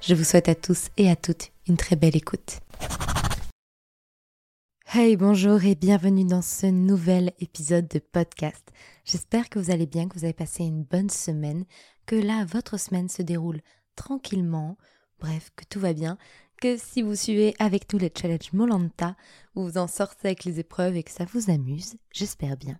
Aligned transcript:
Je 0.00 0.14
vous 0.14 0.24
souhaite 0.24 0.48
à 0.48 0.54
tous 0.54 0.88
et 0.96 1.10
à 1.10 1.16
toutes 1.16 1.52
une 1.68 1.76
très 1.76 1.94
belle 1.94 2.16
écoute. 2.16 2.60
Hey, 4.86 5.14
bonjour 5.16 5.62
et 5.62 5.74
bienvenue 5.74 6.24
dans 6.24 6.40
ce 6.40 6.66
nouvel 6.66 7.32
épisode 7.38 7.86
de 7.86 7.98
podcast. 7.98 8.66
J'espère 9.04 9.50
que 9.50 9.58
vous 9.58 9.70
allez 9.70 9.84
bien, 9.84 10.08
que 10.08 10.18
vous 10.18 10.24
avez 10.24 10.32
passé 10.32 10.64
une 10.64 10.84
bonne 10.84 11.10
semaine, 11.10 11.66
que 12.06 12.16
là, 12.16 12.46
votre 12.46 12.78
semaine 12.78 13.10
se 13.10 13.20
déroule 13.20 13.60
tranquillement, 13.94 14.78
bref, 15.18 15.50
que 15.54 15.66
tout 15.66 15.80
va 15.80 15.92
bien, 15.92 16.16
que 16.62 16.78
si 16.78 17.02
vous 17.02 17.14
suivez 17.14 17.54
avec 17.58 17.86
tous 17.86 17.98
les 17.98 18.10
challenges 18.10 18.54
Molanta, 18.54 19.16
vous 19.54 19.76
en 19.76 19.86
sortez 19.86 20.28
avec 20.28 20.44
les 20.44 20.60
épreuves 20.60 20.96
et 20.96 21.02
que 21.02 21.12
ça 21.12 21.26
vous 21.26 21.50
amuse, 21.50 21.96
j'espère 22.10 22.56
bien. 22.56 22.78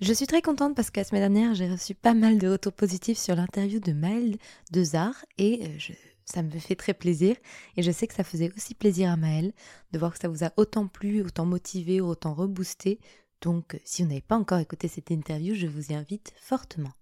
Je 0.00 0.14
suis 0.14 0.26
très 0.26 0.40
contente 0.40 0.74
parce 0.74 0.90
que 0.90 1.00
la 1.00 1.04
semaine 1.04 1.30
dernière, 1.30 1.54
j'ai 1.54 1.70
reçu 1.70 1.94
pas 1.94 2.14
mal 2.14 2.38
de 2.38 2.48
retours 2.48 2.72
positifs 2.72 3.18
sur 3.18 3.36
l'interview 3.36 3.78
de 3.78 3.92
Maëlle 3.92 4.38
de 4.72 4.82
Zar 4.82 5.12
et 5.36 5.66
euh, 5.66 5.74
je 5.76 5.92
ça 6.30 6.42
me 6.42 6.50
fait 6.50 6.76
très 6.76 6.94
plaisir 6.94 7.36
et 7.76 7.82
je 7.82 7.90
sais 7.90 8.06
que 8.06 8.14
ça 8.14 8.24
faisait 8.24 8.52
aussi 8.56 8.74
plaisir 8.74 9.10
à 9.10 9.16
Maëlle 9.16 9.52
de 9.92 9.98
voir 9.98 10.12
que 10.12 10.18
ça 10.18 10.28
vous 10.28 10.44
a 10.44 10.52
autant 10.56 10.86
plu, 10.86 11.22
autant 11.22 11.46
motivé, 11.46 12.00
autant 12.00 12.34
reboosté. 12.34 13.00
Donc 13.40 13.78
si 13.84 14.02
vous 14.02 14.08
n'avez 14.08 14.20
pas 14.20 14.36
encore 14.36 14.58
écouté 14.58 14.88
cette 14.88 15.10
interview, 15.10 15.54
je 15.54 15.66
vous 15.66 15.92
y 15.92 15.94
invite 15.94 16.32
fortement. 16.40 16.92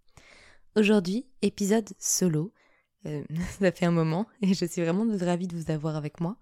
Aujourd'hui, 0.76 1.26
épisode 1.42 1.88
solo. 1.98 2.52
Euh, 3.06 3.24
ça 3.60 3.72
fait 3.72 3.86
un 3.86 3.90
moment 3.90 4.26
et 4.42 4.54
je 4.54 4.64
suis 4.64 4.82
vraiment 4.82 5.06
ravie 5.20 5.46
de 5.46 5.56
vous 5.56 5.70
avoir 5.70 5.96
avec 5.96 6.20
moi. 6.20 6.36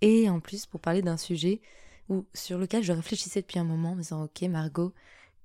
Et 0.00 0.28
en 0.28 0.40
plus 0.40 0.66
pour 0.66 0.80
parler 0.80 1.02
d'un 1.02 1.16
sujet 1.16 1.60
sur 2.34 2.58
lequel 2.58 2.84
je 2.84 2.92
réfléchissais 2.92 3.40
depuis 3.40 3.58
un 3.58 3.64
moment 3.64 3.92
en 3.92 3.94
me 3.96 4.02
disant 4.02 4.24
ok 4.24 4.42
Margot, 4.42 4.92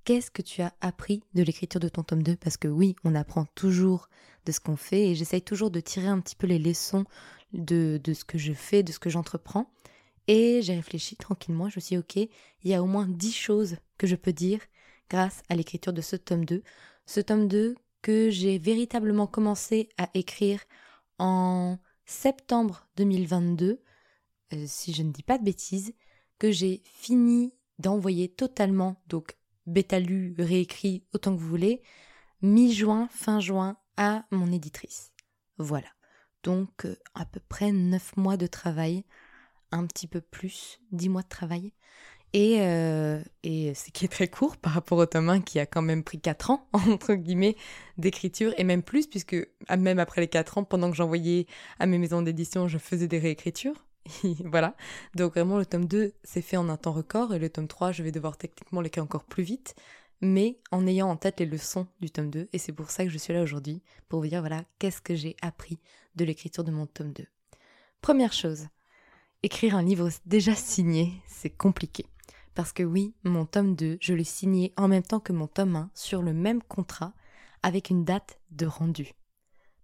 qu'est-ce 0.04 0.30
que 0.30 0.42
tu 0.42 0.62
as 0.62 0.74
appris 0.80 1.22
de 1.34 1.42
l'écriture 1.42 1.80
de 1.80 1.88
ton 1.88 2.02
tome 2.02 2.22
2 2.22 2.36
Parce 2.36 2.56
que 2.56 2.68
oui, 2.68 2.96
on 3.04 3.14
apprend 3.14 3.44
toujours 3.54 4.08
de 4.46 4.52
ce 4.52 4.60
qu'on 4.60 4.76
fait 4.76 5.10
et 5.10 5.14
j'essaye 5.14 5.42
toujours 5.42 5.70
de 5.70 5.80
tirer 5.80 6.08
un 6.08 6.20
petit 6.20 6.36
peu 6.36 6.46
les 6.46 6.58
leçons 6.58 7.04
de, 7.52 8.00
de 8.02 8.14
ce 8.14 8.24
que 8.24 8.38
je 8.38 8.52
fais, 8.52 8.82
de 8.82 8.92
ce 8.92 8.98
que 8.98 9.10
j'entreprends. 9.10 9.70
Et 10.28 10.62
j'ai 10.62 10.74
réfléchi 10.74 11.16
tranquillement, 11.16 11.68
je 11.68 11.76
me 11.76 11.80
suis 11.80 11.96
dit, 11.96 11.98
ok, 11.98 12.16
il 12.16 12.70
y 12.70 12.74
a 12.74 12.82
au 12.82 12.86
moins 12.86 13.06
10 13.08 13.32
choses 13.32 13.76
que 13.98 14.06
je 14.06 14.16
peux 14.16 14.32
dire 14.32 14.60
grâce 15.10 15.42
à 15.48 15.56
l'écriture 15.56 15.92
de 15.92 16.00
ce 16.00 16.16
tome 16.16 16.44
2. 16.44 16.62
Ce 17.06 17.20
tome 17.20 17.48
2 17.48 17.74
que 18.02 18.30
j'ai 18.30 18.58
véritablement 18.58 19.26
commencé 19.26 19.88
à 19.98 20.08
écrire 20.14 20.60
en 21.18 21.78
septembre 22.04 22.88
2022, 22.96 23.80
euh, 24.52 24.64
si 24.66 24.92
je 24.92 25.02
ne 25.02 25.12
dis 25.12 25.22
pas 25.22 25.38
de 25.38 25.44
bêtises, 25.44 25.94
que 26.38 26.50
j'ai 26.50 26.82
fini 26.84 27.52
d'envoyer 27.78 28.28
totalement, 28.28 29.00
donc 29.06 29.36
bêta 29.66 29.98
lu, 29.98 30.34
réécrit, 30.38 31.04
autant 31.12 31.34
que 31.34 31.40
vous 31.40 31.48
voulez, 31.48 31.82
mi-juin, 32.42 33.08
fin 33.10 33.40
juin, 33.40 33.76
à 33.96 34.24
mon 34.30 34.50
éditrice. 34.50 35.12
Voilà. 35.58 35.88
Donc 36.42 36.86
euh, 36.86 36.96
à 37.14 37.24
peu 37.24 37.40
près 37.48 37.72
neuf 37.72 38.16
mois 38.16 38.36
de 38.36 38.46
travail, 38.46 39.04
un 39.70 39.86
petit 39.86 40.06
peu 40.06 40.20
plus, 40.20 40.80
dix 40.90 41.08
mois 41.08 41.22
de 41.22 41.28
travail. 41.28 41.72
Et, 42.34 42.62
euh, 42.62 43.22
et 43.42 43.74
ce 43.74 43.90
qui 43.90 44.06
est 44.06 44.08
très 44.08 44.28
court 44.28 44.56
par 44.56 44.72
rapport 44.72 44.96
au 44.96 45.04
tome 45.04 45.28
1 45.28 45.42
qui 45.42 45.58
a 45.58 45.66
quand 45.66 45.82
même 45.82 46.02
pris 46.02 46.18
quatre 46.18 46.50
ans, 46.50 46.66
entre 46.72 47.14
guillemets, 47.14 47.56
d'écriture, 47.98 48.54
et 48.56 48.64
même 48.64 48.82
plus, 48.82 49.06
puisque 49.06 49.36
même 49.76 49.98
après 49.98 50.22
les 50.22 50.28
quatre 50.28 50.56
ans, 50.56 50.64
pendant 50.64 50.90
que 50.90 50.96
j'envoyais 50.96 51.46
à 51.78 51.86
mes 51.86 51.98
maisons 51.98 52.22
d'édition, 52.22 52.68
je 52.68 52.78
faisais 52.78 53.06
des 53.06 53.18
réécritures. 53.18 53.86
voilà. 54.44 54.74
Donc 55.14 55.34
vraiment, 55.34 55.58
le 55.58 55.66
tome 55.66 55.86
2 55.86 56.12
s'est 56.24 56.42
fait 56.42 56.56
en 56.56 56.68
un 56.68 56.76
temps 56.76 56.92
record 56.92 57.34
et 57.34 57.38
le 57.38 57.50
tome 57.50 57.68
3, 57.68 57.92
je 57.92 58.02
vais 58.02 58.12
devoir 58.12 58.36
techniquement 58.36 58.80
l'écrire 58.80 59.04
encore 59.04 59.24
plus 59.24 59.42
vite, 59.42 59.74
mais 60.20 60.58
en 60.70 60.86
ayant 60.86 61.08
en 61.08 61.16
tête 61.16 61.40
les 61.40 61.46
leçons 61.46 61.86
du 62.00 62.10
tome 62.10 62.30
2. 62.30 62.48
Et 62.52 62.58
c'est 62.58 62.72
pour 62.72 62.90
ça 62.90 63.04
que 63.04 63.10
je 63.10 63.18
suis 63.18 63.32
là 63.32 63.42
aujourd'hui, 63.42 63.82
pour 64.08 64.20
vous 64.20 64.28
dire, 64.28 64.40
voilà, 64.40 64.64
qu'est-ce 64.78 65.00
que 65.00 65.14
j'ai 65.14 65.36
appris 65.42 65.78
de 66.16 66.24
l'écriture 66.24 66.64
de 66.64 66.70
mon 66.70 66.86
tome 66.86 67.12
2. 67.12 67.24
Première 68.00 68.32
chose, 68.32 68.66
écrire 69.42 69.76
un 69.76 69.82
livre 69.82 70.08
déjà 70.26 70.54
signé, 70.54 71.12
c'est 71.26 71.50
compliqué. 71.50 72.06
Parce 72.54 72.72
que 72.72 72.82
oui, 72.82 73.14
mon 73.24 73.46
tome 73.46 73.74
2, 73.74 73.98
je 74.00 74.14
l'ai 74.14 74.24
signé 74.24 74.72
en 74.76 74.88
même 74.88 75.02
temps 75.02 75.20
que 75.20 75.32
mon 75.32 75.46
tome 75.46 75.76
1 75.76 75.90
sur 75.94 76.22
le 76.22 76.34
même 76.34 76.62
contrat 76.62 77.14
avec 77.62 77.90
une 77.90 78.04
date 78.04 78.38
de 78.50 78.66
rendu 78.66 79.14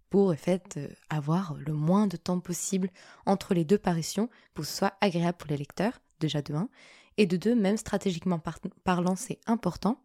pour 0.09 0.29
en 0.29 0.35
euh, 0.77 0.87
avoir 1.09 1.53
le 1.53 1.73
moins 1.73 2.07
de 2.07 2.17
temps 2.17 2.39
possible 2.39 2.89
entre 3.25 3.53
les 3.53 3.65
deux 3.65 3.77
parutions 3.77 4.29
pour 4.53 4.63
que 4.63 4.69
ce 4.69 4.77
soit 4.77 4.93
agréable 5.01 5.37
pour 5.37 5.49
les 5.49 5.57
lecteurs, 5.57 6.01
déjà 6.19 6.41
de 6.41 6.53
1, 6.53 6.69
et 7.17 7.25
de 7.25 7.37
2, 7.37 7.55
même 7.55 7.77
stratégiquement 7.77 8.41
parlant, 8.83 9.15
c'est 9.15 9.39
important 9.45 10.01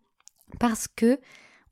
parce 0.58 0.88
que 0.88 1.20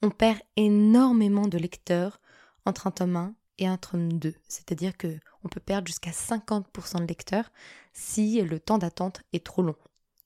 on 0.00 0.10
perd 0.10 0.38
énormément 0.56 1.46
de 1.46 1.58
lecteurs 1.58 2.20
entre 2.64 2.86
un 2.86 2.90
tome 2.90 3.16
1 3.16 3.34
et 3.58 3.66
un 3.66 3.76
tome 3.76 4.12
2. 4.14 4.34
C'est-à-dire 4.48 4.96
que 4.96 5.18
on 5.44 5.48
peut 5.48 5.60
perdre 5.60 5.86
jusqu'à 5.86 6.10
50% 6.10 7.00
de 7.00 7.06
lecteurs 7.06 7.50
si 7.92 8.40
le 8.40 8.60
temps 8.60 8.78
d'attente 8.78 9.22
est 9.32 9.44
trop 9.44 9.62
long. 9.62 9.76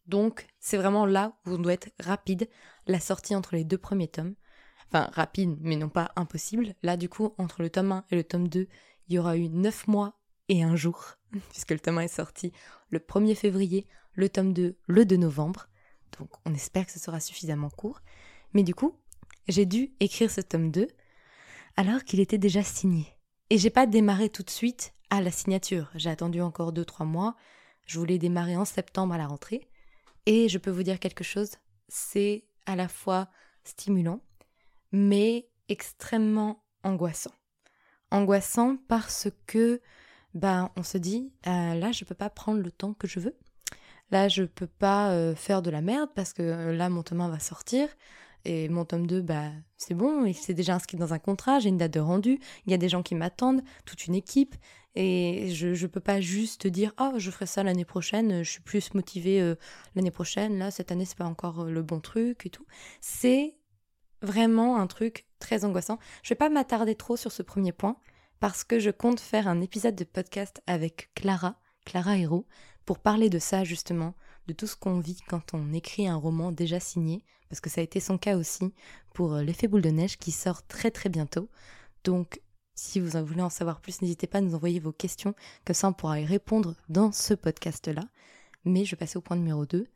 Donc, 0.07 0.47
c'est 0.61 0.77
vraiment 0.77 1.05
là 1.05 1.33
où 1.47 1.53
on 1.53 1.59
doit 1.59 1.73
être 1.73 1.91
rapide, 1.99 2.49
la 2.87 3.01
sortie 3.01 3.35
entre 3.35 3.57
les 3.57 3.65
deux 3.65 3.79
premiers 3.79 4.09
tomes, 4.09 4.35
enfin 4.89 5.11
rapide, 5.13 5.57
mais 5.61 5.77
non 5.77 5.89
pas 5.89 6.13
impossible. 6.17 6.75
Là, 6.83 6.97
du 6.97 7.09
coup, 7.09 7.35
entre 7.39 7.63
le 7.63 7.71
tome 7.71 7.93
1 7.93 8.05
et 8.11 8.17
le 8.17 8.25
tome 8.25 8.49
2, 8.49 8.69
il 9.09 9.15
y 9.15 9.19
aura 9.19 9.37
eu 9.37 9.49
9 9.49 9.89
mois 9.89 10.19
et 10.49 10.63
un 10.63 10.77
jour, 10.77 11.17
puisque 11.51 11.71
le 11.73 11.81
tome 11.81 11.99
1 11.99 12.03
est 12.03 12.09
sorti 12.09 12.53
le 12.91 12.99
1er 12.99 13.35
février, 13.35 13.87
le 14.15 14.29
tome 14.29 14.53
2 14.53 14.77
le 14.87 15.05
2 15.05 15.17
novembre. 15.17 15.69
Donc 16.19 16.31
on 16.45 16.55
espère 16.55 16.87
que 16.87 16.93
ce 16.93 16.99
sera 16.99 17.21
suffisamment 17.21 17.71
court. 17.71 18.01
Mais 18.53 18.63
du 18.63 18.75
coup, 18.75 18.97
j'ai 19.49 19.67
dû 19.67 19.93
écrire 20.01 20.31
ce 20.31 20.41
tome 20.41 20.71
2 20.71 20.89
alors 21.77 22.05
qu'il 22.05 22.21
était 22.21 22.39
déjà 22.39 22.63
signé. 22.63 23.07
Et 23.51 23.59
j'ai 23.59 23.71
pas 23.71 23.87
démarré 23.87 24.29
tout 24.29 24.43
de 24.43 24.51
suite 24.51 24.95
à 25.11 25.21
la 25.21 25.31
signature. 25.31 25.91
J'ai 25.95 26.11
attendu 26.11 26.41
encore 26.41 26.73
2-3 26.73 27.07
mois. 27.07 27.37
Je 27.87 27.99
voulais 27.99 28.19
démarrer 28.19 28.57
en 28.57 28.65
septembre 28.65 29.15
à 29.15 29.19
la 29.19 29.27
rentrée. 29.27 29.69
Et 30.25 30.49
je 30.49 30.59
peux 30.59 30.71
vous 30.71 30.83
dire 30.83 30.99
quelque 30.99 31.23
chose, 31.23 31.53
c'est 31.89 32.45
à 32.67 32.75
la 32.75 32.89
fois 32.89 33.29
stimulant 33.63 34.21
mais 34.97 35.47
extrêmement 35.69 36.65
angoissant. 36.83 37.33
Angoissant 38.11 38.79
parce 38.89 39.29
que 39.47 39.83
ben 40.33 40.71
on 40.77 40.83
se 40.83 40.97
dit 40.97 41.33
euh, 41.47 41.75
là 41.75 41.93
je 41.93 42.05
peux 42.05 42.15
pas 42.15 42.31
prendre 42.31 42.63
le 42.63 42.71
temps 42.71 42.95
que 42.95 43.07
je 43.07 43.21
veux. 43.21 43.37
Là 44.11 44.29
je 44.29 44.45
peux 44.45 44.67
pas 44.67 45.11
euh, 45.11 45.35
faire 45.35 45.61
de 45.61 45.71
la 45.71 45.83
merde 45.83 46.09
parce 46.15 46.33
que 46.33 46.43
euh, 46.43 46.73
là 46.75 46.89
mon 46.89 47.03
tome 47.03 47.21
1 47.21 47.29
va 47.29 47.39
sortir. 47.39 47.89
Et 48.47 48.69
mon 48.69 48.85
tome 48.85 49.07
2 49.07 49.21
bah 49.21 49.51
c'est 49.77 49.95
bon, 49.95 50.25
il 50.25 50.35
s'est 50.35 50.55
déjà 50.55 50.75
inscrit 50.75 50.97
dans 50.97 51.13
un 51.13 51.19
contrat, 51.19 51.59
j'ai 51.59 51.69
une 51.69 51.79
date 51.79 51.93
de 51.93 52.01
rendu, 52.01 52.39
il 52.65 52.71
y 52.71 52.75
a 52.75 52.79
des 52.79 52.89
gens 52.89 53.03
qui 53.03 53.17
m'attendent, 53.17 53.63
toute 53.85 54.07
une 54.07 54.15
équipe. 54.15 54.55
Et 54.95 55.51
je 55.53 55.69
ne 55.69 55.87
peux 55.89 56.01
pas 56.01 56.21
juste 56.23 56.67
dire 56.69 56.95
oh 56.99 57.15
je 57.19 57.31
ferai 57.31 57.47
ça 57.47 57.63
l'année 57.65 57.85
prochaine, 57.85 58.45
je 58.45 58.51
suis 58.51 58.63
plus 58.63 58.95
motivée 58.95 59.55
l'année 59.95 60.13
prochaine, 60.13 60.59
là 60.59 60.71
cette 60.71 60.93
année 60.93 61.05
c'est 61.05 61.19
pas 61.19 61.27
encore 61.27 61.65
le 61.65 61.83
bon 61.83 62.01
truc 62.01 62.47
et 62.47 62.51
tout. 62.51 62.65
C'est 63.01 63.57
vraiment 64.23 64.79
un 64.79 64.87
truc 64.87 65.27
très 65.39 65.65
angoissant. 65.65 65.99
Je 66.23 66.31
vais 66.31 66.39
pas 66.39 66.49
m'attarder 66.49 66.95
trop 66.95 67.17
sur 67.17 67.33
ce 67.33 67.43
premier 67.43 67.73
point 67.73 67.97
parce 68.41 68.65
que 68.65 68.79
je 68.79 68.91
compte 68.91 69.21
faire 69.21 69.49
un 69.49 69.61
épisode 69.61 69.95
de 69.97 70.05
podcast 70.05 70.63
avec 70.67 71.11
Clara, 71.15 71.59
Clara 71.85 72.19
Hérault, 72.19 72.47
pour 72.85 72.99
parler 72.99 73.31
de 73.31 73.39
ça 73.39 73.65
justement, 73.65 74.15
de 74.47 74.53
tout 74.53 74.67
ce 74.67 74.77
qu'on 74.77 75.01
vit 75.01 75.19
quand 75.27 75.55
on 75.55 75.73
écrit 75.73 76.07
un 76.07 76.17
roman 76.17 76.53
déjà 76.53 76.79
signé, 76.81 77.25
parce 77.49 77.61
que 77.61 77.71
ça 77.71 77.81
a 77.81 77.85
été 77.85 78.01
son 78.01 78.19
cas 78.19 78.37
aussi 78.37 78.73
pour 79.15 79.35
euh, 79.35 79.43
L'effet 79.43 79.69
boule 79.69 79.83
de 79.83 79.91
neige 79.91 80.19
qui 80.19 80.31
sort 80.31 80.67
très 80.67 80.91
très 80.91 81.09
bientôt. 81.09 81.49
Donc 82.05 82.41
si 82.75 83.01
vous 83.01 83.25
voulez 83.25 83.43
en 83.43 83.51
savoir 83.51 83.81
plus, 83.81 84.03
n'hésitez 84.03 84.27
pas 84.27 84.39
à 84.39 84.41
nous 84.43 84.55
envoyer 84.55 84.81
vos 84.81 84.93
questions, 84.93 85.35
comme 85.65 85.75
ça 85.75 85.89
on 85.89 85.93
pourra 85.95 86.21
y 86.21 86.27
répondre 86.27 86.75
dans 86.89 87.11
ce 87.11 87.35
podcast-là. 87.35 88.03
Mais 88.65 88.85
je 88.85 88.91
vais 88.91 88.99
passer 88.99 89.17
au 89.17 89.23
point 89.23 89.37
numéro 89.37 89.65
2. 89.65 89.87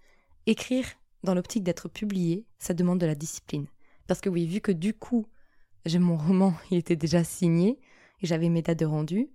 Écrire 0.47 0.87
dans 1.23 1.35
l'optique 1.35 1.63
d'être 1.63 1.89
publié, 1.89 2.47
ça 2.59 2.73
demande 2.73 2.99
de 2.99 3.07
la 3.07 3.15
discipline. 3.15 3.67
Parce 4.11 4.21
que 4.21 4.29
oui, 4.29 4.45
vu 4.45 4.61
que 4.61 4.73
du 4.73 4.93
coup, 4.93 5.25
j'ai 5.87 6.01
mon 6.01 6.17
roman, 6.17 6.53
il 6.73 6.79
était 6.79 6.97
déjà 6.97 7.23
signé 7.23 7.79
et 8.21 8.27
j'avais 8.27 8.49
mes 8.49 8.61
dates 8.61 8.81
de 8.81 8.85
rendu, 8.85 9.29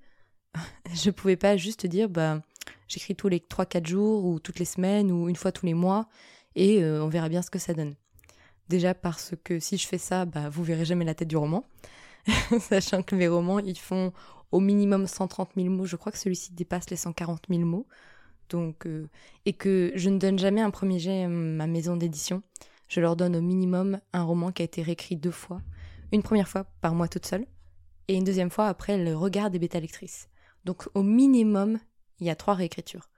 je 0.93 1.11
pouvais 1.11 1.37
pas 1.37 1.55
juste 1.55 1.85
dire 1.85 2.09
bah 2.09 2.41
j'écris 2.89 3.15
tous 3.15 3.29
les 3.29 3.39
3-4 3.39 3.87
jours 3.87 4.25
ou 4.25 4.37
toutes 4.37 4.59
les 4.59 4.65
semaines 4.65 5.13
ou 5.13 5.29
une 5.29 5.37
fois 5.37 5.53
tous 5.53 5.65
les 5.65 5.73
mois 5.73 6.09
et 6.55 6.83
euh, 6.83 7.01
on 7.01 7.07
verra 7.07 7.29
bien 7.29 7.41
ce 7.41 7.49
que 7.49 7.57
ça 7.57 7.73
donne. 7.73 7.95
Déjà 8.67 8.93
parce 8.93 9.33
que 9.45 9.61
si 9.61 9.77
je 9.77 9.87
fais 9.87 9.97
ça, 9.97 10.25
bah 10.25 10.49
vous 10.49 10.65
verrez 10.65 10.83
jamais 10.83 11.05
la 11.05 11.15
tête 11.15 11.29
du 11.29 11.37
roman, 11.37 11.63
sachant 12.59 13.01
que 13.01 13.15
mes 13.15 13.29
romans 13.29 13.59
ils 13.59 13.79
font 13.79 14.11
au 14.51 14.59
minimum 14.59 15.07
130 15.07 15.51
000 15.55 15.69
mots. 15.69 15.85
Je 15.85 15.95
crois 15.95 16.11
que 16.11 16.17
celui-ci 16.17 16.51
dépasse 16.51 16.89
les 16.89 16.97
140 16.97 17.43
000 17.49 17.61
mots. 17.61 17.87
Donc, 18.49 18.85
euh, 18.87 19.07
et 19.45 19.53
que 19.53 19.93
je 19.95 20.09
ne 20.09 20.19
donne 20.19 20.37
jamais 20.37 20.59
un 20.59 20.69
premier 20.69 20.99
jet 20.99 21.23
à 21.23 21.29
ma 21.29 21.65
maison 21.65 21.95
d'édition. 21.95 22.43
Je 22.95 23.01
leur 23.01 23.17
donne 23.17 23.35
au 23.35 23.41
minimum 23.41 23.99
un 24.13 24.23
roman 24.23 24.53
qui 24.53 24.61
a 24.61 24.65
été 24.65 24.81
réécrit 24.81 25.17
deux 25.17 25.29
fois. 25.29 25.61
Une 26.13 26.23
première 26.23 26.47
fois 26.47 26.63
par 26.79 26.95
moi 26.95 27.09
toute 27.09 27.25
seule, 27.25 27.45
et 28.07 28.15
une 28.15 28.23
deuxième 28.23 28.49
fois 28.49 28.67
après 28.67 28.97
le 28.97 29.17
regard 29.17 29.49
des 29.49 29.59
bêta 29.59 29.81
lectrices. 29.81 30.29
Donc 30.63 30.87
au 30.93 31.03
minimum, 31.03 31.77
il 32.21 32.27
y 32.27 32.29
a 32.29 32.37
trois 32.37 32.53
réécritures. 32.53 33.09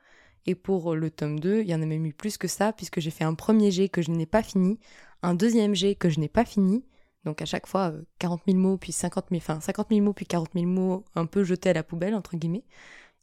Et 0.47 0.55
pour 0.55 0.95
le 0.95 1.11
tome 1.11 1.39
2, 1.39 1.61
il 1.61 1.67
y 1.67 1.75
en 1.75 1.81
a 1.83 1.85
même 1.85 2.07
eu 2.07 2.13
plus 2.13 2.39
que 2.39 2.47
ça, 2.47 2.73
puisque 2.73 2.99
j'ai 2.99 3.11
fait 3.11 3.23
un 3.23 3.35
premier 3.35 3.69
jet 3.69 3.87
que 3.87 4.01
je 4.01 4.09
n'ai 4.09 4.25
pas 4.25 4.41
fini, 4.41 4.79
un 5.21 5.35
deuxième 5.35 5.75
jet 5.75 5.93
que 5.93 6.09
je 6.09 6.19
n'ai 6.19 6.27
pas 6.27 6.43
fini, 6.43 6.83
donc 7.23 7.43
à 7.43 7.45
chaque 7.45 7.67
fois 7.67 7.93
40 8.17 8.39
euh, 8.39 8.51
000 8.53 8.57
mots, 8.57 8.77
puis 8.77 8.91
50 8.91 9.27
000, 9.29 9.37
enfin 9.37 9.59
50 9.59 9.89
000 9.91 10.01
mots, 10.01 10.13
puis 10.13 10.25
40 10.25 10.49
000 10.55 10.65
mots 10.65 11.05
un 11.13 11.27
peu 11.27 11.43
jetés 11.43 11.69
à 11.69 11.73
la 11.73 11.83
poubelle, 11.83 12.15
entre 12.15 12.35
guillemets, 12.35 12.65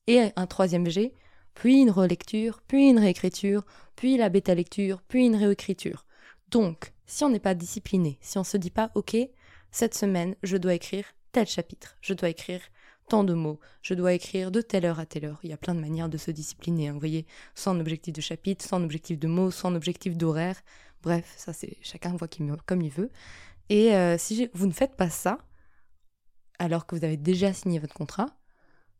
et 0.06 0.30
un 0.36 0.46
troisième 0.46 0.88
jet, 0.88 1.14
puis 1.54 1.80
une 1.80 1.90
relecture, 1.90 2.62
puis 2.68 2.90
une 2.90 3.00
réécriture, 3.00 3.64
puis 3.96 4.16
la 4.16 4.28
bêta 4.28 4.54
lecture, 4.54 5.02
puis 5.08 5.26
une 5.26 5.34
réécriture. 5.34 6.03
Donc, 6.54 6.92
si 7.04 7.24
on 7.24 7.30
n'est 7.30 7.40
pas 7.40 7.54
discipliné, 7.54 8.16
si 8.20 8.38
on 8.38 8.44
se 8.44 8.56
dit 8.56 8.70
pas, 8.70 8.92
ok, 8.94 9.16
cette 9.72 9.96
semaine, 9.96 10.36
je 10.44 10.56
dois 10.56 10.74
écrire 10.74 11.04
tel 11.32 11.48
chapitre, 11.48 11.96
je 12.00 12.14
dois 12.14 12.28
écrire 12.28 12.60
tant 13.08 13.24
de 13.24 13.34
mots, 13.34 13.58
je 13.82 13.92
dois 13.92 14.12
écrire 14.12 14.52
de 14.52 14.60
telle 14.60 14.84
heure 14.84 15.00
à 15.00 15.04
telle 15.04 15.24
heure. 15.24 15.40
Il 15.42 15.50
y 15.50 15.52
a 15.52 15.56
plein 15.56 15.74
de 15.74 15.80
manières 15.80 16.08
de 16.08 16.16
se 16.16 16.30
discipliner, 16.30 16.86
hein, 16.86 16.92
vous 16.92 17.00
voyez, 17.00 17.26
sans 17.56 17.80
objectif 17.80 18.14
de 18.14 18.20
chapitre, 18.20 18.64
sans 18.64 18.84
objectif 18.84 19.18
de 19.18 19.26
mots, 19.26 19.50
sans 19.50 19.74
objectif 19.74 20.16
d'horaire. 20.16 20.62
Bref, 21.02 21.34
ça 21.36 21.52
c'est 21.52 21.76
chacun 21.82 22.14
voit 22.14 22.28
comme 22.66 22.82
il 22.82 22.90
veut. 22.92 23.10
Et 23.68 23.92
euh, 23.96 24.16
si 24.16 24.48
vous 24.54 24.68
ne 24.68 24.72
faites 24.72 24.94
pas 24.94 25.10
ça, 25.10 25.38
alors 26.60 26.86
que 26.86 26.94
vous 26.94 27.04
avez 27.04 27.16
déjà 27.16 27.52
signé 27.52 27.80
votre 27.80 27.94
contrat, 27.94 28.28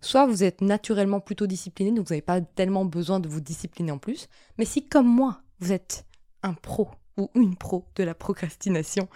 soit 0.01 0.27
vous 0.27 0.43
êtes 0.43 0.61
naturellement 0.61 1.21
plutôt 1.21 1.47
discipliné, 1.47 1.93
donc 1.93 2.09
vous 2.09 2.15
n'avez 2.15 2.21
pas 2.21 2.41
tellement 2.41 2.85
besoin 2.85 3.21
de 3.21 3.29
vous 3.29 3.41
discipliner 3.41 3.93
en 3.93 3.99
plus, 3.99 4.27
mais 4.59 4.65
si 4.65 4.89
comme 4.89 5.07
moi, 5.07 5.43
vous 5.61 5.71
êtes 5.71 6.05
un 6.43 6.55
pro 6.55 6.91
ou 7.17 7.31
une 7.35 7.57
pro 7.57 7.87
de 7.97 8.05
la 8.05 8.15
procrastination 8.15 9.09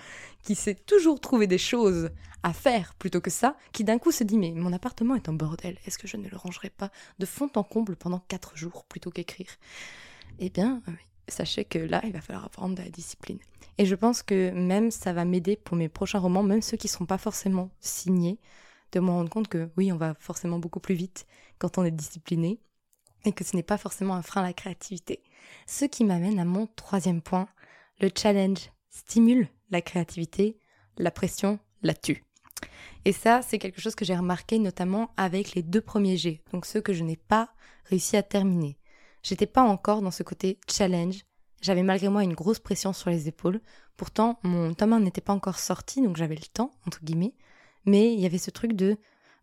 qui 0.42 0.54
sait 0.54 0.74
toujours 0.74 1.20
trouver 1.20 1.46
des 1.46 1.58
choses 1.58 2.10
à 2.42 2.52
faire 2.52 2.94
plutôt 2.94 3.20
que 3.20 3.30
ça, 3.30 3.56
qui 3.72 3.84
d'un 3.84 3.98
coup 3.98 4.12
se 4.12 4.24
dit 4.24 4.38
mais 4.38 4.52
mon 4.52 4.72
appartement 4.72 5.14
est 5.14 5.28
un 5.28 5.32
bordel, 5.32 5.76
est-ce 5.86 5.98
que 5.98 6.06
je 6.06 6.16
ne 6.16 6.28
le 6.28 6.36
rangerai 6.36 6.70
pas 6.70 6.90
de 7.18 7.26
fond 7.26 7.50
en 7.56 7.64
comble 7.64 7.96
pendant 7.96 8.20
quatre 8.28 8.56
jours 8.56 8.84
plutôt 8.84 9.10
qu'écrire? 9.10 9.50
Eh 10.38 10.50
bien, 10.50 10.82
euh, 10.88 10.92
sachez 11.26 11.64
que 11.64 11.78
là, 11.78 12.00
il 12.04 12.12
va 12.12 12.20
falloir 12.20 12.44
apprendre 12.44 12.76
de 12.76 12.82
la 12.82 12.90
discipline. 12.90 13.38
Et 13.78 13.86
je 13.86 13.94
pense 13.94 14.22
que 14.22 14.50
même 14.50 14.90
ça 14.90 15.12
va 15.12 15.24
m'aider 15.24 15.56
pour 15.56 15.76
mes 15.76 15.88
prochains 15.88 16.18
romans, 16.18 16.42
même 16.42 16.62
ceux 16.62 16.76
qui 16.76 16.86
ne 16.86 16.92
seront 16.92 17.06
pas 17.06 17.18
forcément 17.18 17.70
signés, 17.80 18.38
de 18.92 19.00
me 19.00 19.10
rendre 19.10 19.30
compte 19.30 19.48
que 19.48 19.70
oui, 19.76 19.92
on 19.92 19.96
va 19.96 20.14
forcément 20.14 20.58
beaucoup 20.58 20.80
plus 20.80 20.94
vite 20.94 21.26
quand 21.58 21.78
on 21.78 21.84
est 21.84 21.90
discipliné 21.90 22.58
et 23.24 23.32
que 23.32 23.44
ce 23.44 23.56
n'est 23.56 23.62
pas 23.62 23.78
forcément 23.78 24.14
un 24.14 24.22
frein 24.22 24.42
à 24.42 24.46
la 24.46 24.52
créativité. 24.52 25.22
Ce 25.66 25.84
qui 25.84 26.04
m'amène 26.04 26.38
à 26.38 26.44
mon 26.44 26.66
troisième 26.66 27.20
point, 27.20 27.48
le 28.00 28.10
challenge 28.16 28.70
stimule 28.90 29.48
la 29.70 29.82
créativité, 29.82 30.58
la 30.96 31.10
pression 31.10 31.58
la 31.82 31.94
tue. 31.94 32.24
Et 33.04 33.12
ça, 33.12 33.42
c'est 33.42 33.58
quelque 33.58 33.80
chose 33.80 33.94
que 33.94 34.04
j'ai 34.04 34.16
remarqué 34.16 34.58
notamment 34.58 35.10
avec 35.16 35.54
les 35.54 35.62
deux 35.62 35.80
premiers 35.80 36.16
G, 36.16 36.42
donc 36.52 36.66
ceux 36.66 36.80
que 36.80 36.92
je 36.92 37.04
n'ai 37.04 37.16
pas 37.16 37.50
réussi 37.84 38.16
à 38.16 38.22
terminer. 38.22 38.78
J'étais 39.22 39.46
pas 39.46 39.62
encore 39.62 40.02
dans 40.02 40.10
ce 40.10 40.22
côté 40.22 40.58
challenge, 40.68 41.24
j'avais 41.60 41.82
malgré 41.82 42.08
moi 42.08 42.22
une 42.22 42.34
grosse 42.34 42.60
pression 42.60 42.92
sur 42.92 43.10
les 43.10 43.28
épaules. 43.28 43.60
Pourtant, 43.96 44.38
mon 44.42 44.74
tome 44.74 44.92
1 44.92 45.00
n'était 45.00 45.20
pas 45.20 45.32
encore 45.32 45.58
sorti, 45.58 46.02
donc 46.02 46.16
j'avais 46.16 46.36
le 46.36 46.46
temps, 46.52 46.70
entre 46.86 47.02
guillemets. 47.02 47.34
Mais 47.84 48.12
il 48.12 48.20
y 48.20 48.26
avait 48.26 48.38
ce 48.38 48.50
truc 48.50 48.74
de 48.74 48.96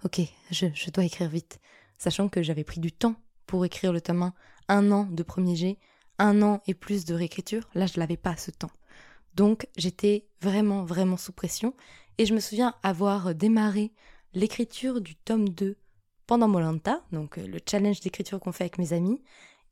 Ok, 0.04 0.22
je, 0.52 0.68
je 0.74 0.90
dois 0.92 1.04
écrire 1.04 1.30
vite. 1.30 1.60
Sachant 1.98 2.30
que 2.30 2.44
j'avais 2.44 2.64
pris 2.64 2.80
du 2.80 2.92
temps 2.92 3.16
pour 3.48 3.66
écrire 3.66 3.92
le 3.92 4.02
tome 4.02 4.24
1, 4.24 4.34
un 4.68 4.92
an 4.92 5.08
de 5.10 5.24
premier 5.24 5.56
G, 5.56 5.80
un 6.20 6.42
an 6.42 6.62
et 6.68 6.74
plus 6.74 7.06
de 7.06 7.14
réécriture, 7.14 7.70
là 7.76 7.86
je 7.86 8.00
l'avais 8.00 8.18
pas 8.18 8.38
ce 8.38 8.52
temps. 8.52 8.72
Donc 9.36 9.68
j'étais 9.78 10.28
vraiment 10.42 10.84
vraiment 10.84 11.18
sous 11.18 11.34
pression 11.34 11.74
et 12.18 12.26
je 12.26 12.34
me 12.34 12.40
souviens 12.40 12.76
avoir 12.84 13.36
démarré 13.36 13.92
l'écriture 14.34 15.02
du 15.02 15.16
tome 15.16 15.50
2 15.50 15.78
pendant 16.28 16.48
Molanta, 16.48 17.04
donc 17.12 17.38
euh, 17.38 17.48
le 17.48 17.60
challenge 17.70 18.00
d'écriture 18.00 18.40
qu'on 18.40 18.52
fait 18.52 18.64
avec 18.64 18.78
mes 18.78 18.94
amis, 18.94 19.22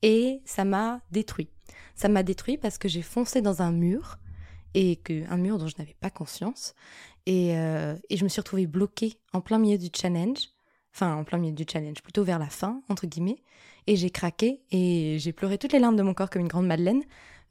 et 0.01 0.41
ça 0.45 0.65
m'a 0.65 1.01
détruit. 1.11 1.49
Ça 1.95 2.09
m'a 2.09 2.23
détruit 2.23 2.57
parce 2.57 2.77
que 2.77 2.87
j'ai 2.87 3.01
foncé 3.01 3.41
dans 3.41 3.61
un 3.61 3.71
mur 3.71 4.17
et 4.73 4.97
que 4.97 5.29
un 5.31 5.37
mur 5.37 5.57
dont 5.57 5.67
je 5.67 5.75
n'avais 5.77 5.95
pas 5.99 6.09
conscience 6.09 6.73
et, 7.25 7.57
euh, 7.57 7.95
et 8.09 8.17
je 8.17 8.23
me 8.23 8.29
suis 8.29 8.41
retrouvée 8.41 8.67
bloquée 8.67 9.19
en 9.31 9.41
plein 9.41 9.59
milieu 9.59 9.77
du 9.77 9.89
challenge, 9.95 10.49
enfin 10.93 11.15
en 11.15 11.23
plein 11.23 11.37
milieu 11.37 11.53
du 11.53 11.65
challenge, 11.69 12.01
plutôt 12.01 12.23
vers 12.23 12.39
la 12.39 12.49
fin 12.49 12.81
entre 12.89 13.07
guillemets, 13.07 13.41
et 13.87 13.95
j'ai 13.95 14.09
craqué 14.09 14.61
et 14.71 15.17
j'ai 15.19 15.33
pleuré 15.33 15.57
toutes 15.57 15.73
les 15.73 15.79
larmes 15.79 15.95
de 15.95 16.03
mon 16.03 16.13
corps 16.13 16.29
comme 16.29 16.41
une 16.41 16.47
grande 16.47 16.67
madeleine. 16.67 17.03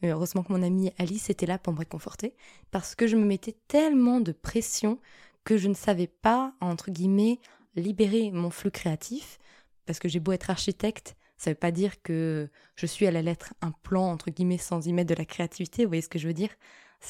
Heureusement 0.02 0.42
que 0.42 0.52
mon 0.52 0.62
amie 0.62 0.92
Alice 0.98 1.30
était 1.30 1.46
là 1.46 1.58
pour 1.58 1.72
me 1.72 1.78
réconforter, 1.78 2.34
parce 2.72 2.96
que 2.96 3.06
je 3.06 3.16
me 3.16 3.24
mettais 3.24 3.56
tellement 3.68 4.20
de 4.20 4.32
pression 4.32 4.98
que 5.44 5.56
je 5.56 5.68
ne 5.68 5.74
savais 5.74 6.08
pas, 6.08 6.54
entre 6.60 6.90
guillemets, 6.90 7.38
libérer 7.76 8.32
mon 8.32 8.50
flux 8.50 8.72
créatif, 8.72 9.38
parce 9.86 10.00
que 10.00 10.08
j'ai 10.08 10.18
beau 10.18 10.32
être 10.32 10.50
architecte, 10.50 11.16
ça 11.36 11.50
ne 11.50 11.54
veut 11.54 11.58
pas 11.58 11.70
dire 11.70 12.02
que 12.02 12.50
je 12.76 12.86
suis 12.86 13.06
à 13.06 13.10
la 13.10 13.22
lettre 13.22 13.54
un 13.60 13.70
plan, 13.70 14.10
entre 14.10 14.30
guillemets, 14.30 14.58
sans 14.58 14.86
y 14.86 14.92
mettre 14.92 15.10
de 15.10 15.18
la 15.18 15.24
créativité, 15.24 15.84
vous 15.84 15.90
voyez 15.90 16.02
ce 16.02 16.08
que 16.08 16.18
je 16.18 16.26
veux 16.26 16.34
dire? 16.34 16.50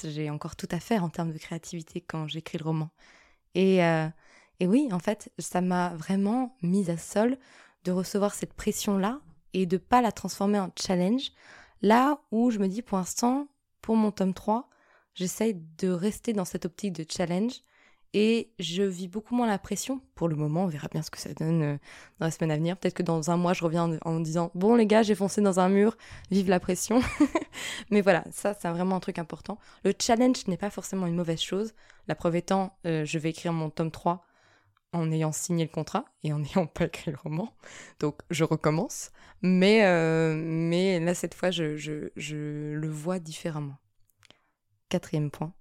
J'ai 0.05 0.31
encore 0.31 0.57
tout 0.57 0.69
à 0.71 0.81
faire 0.81 1.05
en 1.05 1.11
termes 1.11 1.33
de 1.33 1.39
créativité 1.39 2.01
quand 2.01 2.27
j'écris 2.27 2.57
le 2.57 2.65
roman. 2.65 2.91
Et, 3.55 3.85
euh, 3.85 4.09
et 4.59 4.67
oui, 4.67 4.89
en 4.91 4.99
fait, 4.99 5.31
ça 5.39 5.61
m'a 5.61 5.91
vraiment 5.97 6.57
mise 6.63 6.89
à 6.89 6.97
sol 6.97 7.37
de 7.85 7.93
recevoir 7.93 8.35
cette 8.35 8.55
pression-là 8.55 9.21
et 9.55 9.67
de 9.67 9.77
pas 9.77 10.03
la 10.03 10.13
transformer 10.13 10.59
en 10.59 10.71
challenge. 10.77 11.33
Là 11.83 12.21
où 12.31 12.51
je 12.51 12.59
me 12.59 12.69
dis 12.69 12.83
pour 12.83 12.99
l'instant, 12.99 13.49
pour 13.81 13.97
mon 13.97 14.11
tome 14.11 14.35
3, 14.35 14.69
j'essaye 15.15 15.55
de 15.79 15.89
rester 15.89 16.33
dans 16.33 16.45
cette 16.45 16.65
optique 16.65 16.93
de 16.93 17.05
challenge 17.09 17.63
et 18.15 18.53
je 18.59 18.83
vis 18.83 19.09
beaucoup 19.09 19.35
moins 19.35 19.47
la 19.47 19.59
pression. 19.59 20.01
Pour 20.15 20.29
le 20.29 20.37
moment, 20.37 20.65
on 20.65 20.67
verra 20.67 20.89
bien 20.89 21.03
ce 21.03 21.11
que 21.11 21.19
ça 21.19 21.33
donne 21.33 21.63
euh, 21.63 21.77
dans 22.19 22.27
la 22.27 22.31
semaine 22.31 22.51
à 22.51 22.57
venir. 22.57 22.77
Peut-être 22.77 22.95
que 22.95 23.03
dans 23.03 23.31
un 23.31 23.37
mois, 23.37 23.55
je 23.55 23.65
reviens 23.65 23.99
en, 24.05 24.21
disant 24.21 24.51
Bon, 24.55 24.75
les 24.75 24.87
gars, 24.87 25.03
j'ai 25.03 25.15
foncé 25.15 25.41
dans 25.41 25.61
un 25.61 25.69
mur, 25.69 25.97
vive 26.31 26.49
la 26.51 26.61
pression. 26.61 27.01
Mais 27.91 28.03
voilà, 28.03 28.25
ça, 28.31 28.55
c'est 28.55 28.69
vraiment 28.69 28.97
un 28.97 29.01
truc 29.01 29.19
important. 29.19 29.59
Le 29.85 29.95
challenge 29.99 30.47
n'est 30.47 30.59
pas 30.59 30.71
forcément 30.71 31.07
une 31.07 31.17
mauvaise 31.17 31.41
chose. 31.41 31.73
La 32.07 32.15
preuve 32.15 32.37
étant, 32.37 32.77
euh, 32.87 33.05
je 33.05 33.19
vais 33.19 33.31
écrire 33.31 33.53
mon 33.53 33.71
tome 33.71 33.91
3 33.91 34.25
en 34.93 35.11
ayant 35.11 35.33
signé 35.33 35.65
le 35.65 35.71
contrat 35.71 36.05
et 36.23 36.33
en 36.33 36.39
n'ayant 36.39 36.67
pas 36.67 36.87
écrit 36.87 37.11
le 37.11 37.17
roman. 37.17 37.55
Donc 37.99 38.21
je 38.31 38.45
recommence. 38.45 39.11
Mais, 39.41 39.85
euh, 39.85 40.35
mais 40.37 41.01
là, 41.01 41.15
cette 41.15 41.35
fois, 41.35 41.51
je, 41.51 41.77
je, 41.77 42.11
je, 42.17 42.75
le 42.75 42.89
vois 42.89 43.19
différemment. 43.19 43.77
Quatrième 44.89 45.31
point. 45.31 45.53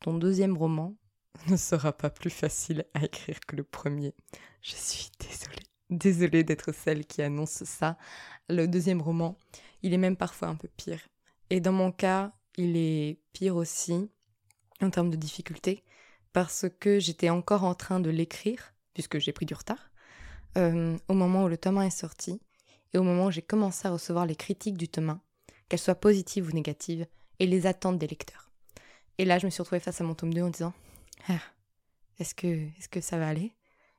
Ton 0.00 0.14
deuxième 0.14 0.56
roman 0.56 0.94
ne 1.48 1.56
sera 1.56 1.92
pas 1.92 2.10
plus 2.10 2.30
facile 2.30 2.84
à 2.94 3.04
écrire 3.04 3.40
que 3.46 3.56
le 3.56 3.64
premier. 3.64 4.14
Je 4.60 4.74
suis 4.74 5.10
désolée. 5.18 5.62
Désolée 5.90 6.44
d'être 6.44 6.72
celle 6.72 7.06
qui 7.06 7.22
annonce 7.22 7.64
ça. 7.64 7.96
Le 8.48 8.66
deuxième 8.66 9.00
roman, 9.00 9.36
il 9.82 9.94
est 9.94 9.98
même 9.98 10.16
parfois 10.16 10.48
un 10.48 10.56
peu 10.56 10.68
pire. 10.76 11.00
Et 11.50 11.60
dans 11.60 11.72
mon 11.72 11.92
cas, 11.92 12.32
il 12.56 12.76
est 12.76 13.18
pire 13.32 13.56
aussi 13.56 14.10
en 14.80 14.90
termes 14.90 15.10
de 15.10 15.16
difficulté 15.16 15.84
parce 16.32 16.66
que 16.80 16.98
j'étais 16.98 17.30
encore 17.30 17.64
en 17.64 17.74
train 17.74 18.00
de 18.00 18.10
l'écrire, 18.10 18.74
puisque 18.94 19.18
j'ai 19.18 19.32
pris 19.32 19.46
du 19.46 19.54
retard, 19.54 19.90
euh, 20.58 20.96
au 21.08 21.14
moment 21.14 21.44
où 21.44 21.48
le 21.48 21.56
tome 21.56 21.78
1 21.78 21.86
est 21.86 21.90
sorti, 21.90 22.40
et 22.92 22.98
au 22.98 23.02
moment 23.02 23.26
où 23.26 23.30
j'ai 23.30 23.42
commencé 23.42 23.88
à 23.88 23.90
recevoir 23.90 24.26
les 24.26 24.36
critiques 24.36 24.76
du 24.76 24.88
tome 24.88 25.10
1, 25.10 25.20
qu'elles 25.68 25.78
soient 25.78 25.94
positives 25.94 26.48
ou 26.48 26.52
négatives, 26.52 27.06
et 27.38 27.46
les 27.46 27.66
attentes 27.66 27.98
des 27.98 28.06
lecteurs. 28.06 28.50
Et 29.18 29.24
là, 29.24 29.38
je 29.38 29.46
me 29.46 29.50
suis 29.50 29.62
retrouvée 29.62 29.80
face 29.80 30.00
à 30.00 30.04
mon 30.04 30.14
tome 30.14 30.32
2 30.32 30.42
en 30.42 30.50
disant 30.50 30.72
ah, 31.28 31.40
Est-ce 32.18 32.34
que, 32.34 32.46
est 32.46 32.88
que 32.90 33.00
ça 33.00 33.18
va 33.18 33.28
aller? 33.28 33.52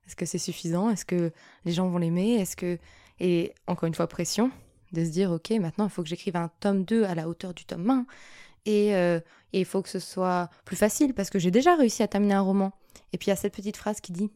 Est-ce 0.06 0.16
que 0.16 0.26
c'est 0.26 0.38
suffisant? 0.38 0.90
Est-ce 0.90 1.06
que 1.06 1.32
les 1.66 1.72
gens 1.72 1.88
vont 1.88 1.98
l'aimer? 1.98 2.36
Est-ce 2.36 2.56
que. 2.56 2.78
Et 3.20 3.54
encore 3.68 3.88
une 3.88 3.96
fois, 3.96 4.08
pression 4.08 4.52
de 4.92 5.04
se 5.04 5.10
dire 5.10 5.32
Ok, 5.32 5.52
maintenant 5.52 5.86
il 5.86 5.90
faut 5.90 6.04
que 6.04 6.10
j'écrive 6.10 6.36
un 6.36 6.50
tome 6.60 6.84
2 6.84 7.04
à 7.04 7.16
la 7.16 7.28
hauteur 7.28 7.54
du 7.54 7.66
tome 7.66 7.90
1. 7.90 8.06
Euh, 8.68 9.20
et 9.52 9.60
il 9.60 9.66
faut 9.66 9.82
que 9.82 9.90
ce 9.90 10.00
soit 10.00 10.50
plus 10.66 10.76
facile 10.76 11.14
parce 11.14 11.30
que 11.30 11.40
j'ai 11.40 11.52
déjà 11.52 11.76
réussi 11.76 12.04
à 12.04 12.08
terminer 12.08 12.34
un 12.34 12.42
roman. 12.42 12.72
Et 13.12 13.18
puis 13.18 13.28
il 13.28 13.30
y 13.30 13.34
a 13.34 13.36
cette 13.36 13.56
petite 13.56 13.78
phrase 13.78 14.02
qui 14.02 14.12
dit 14.12 14.30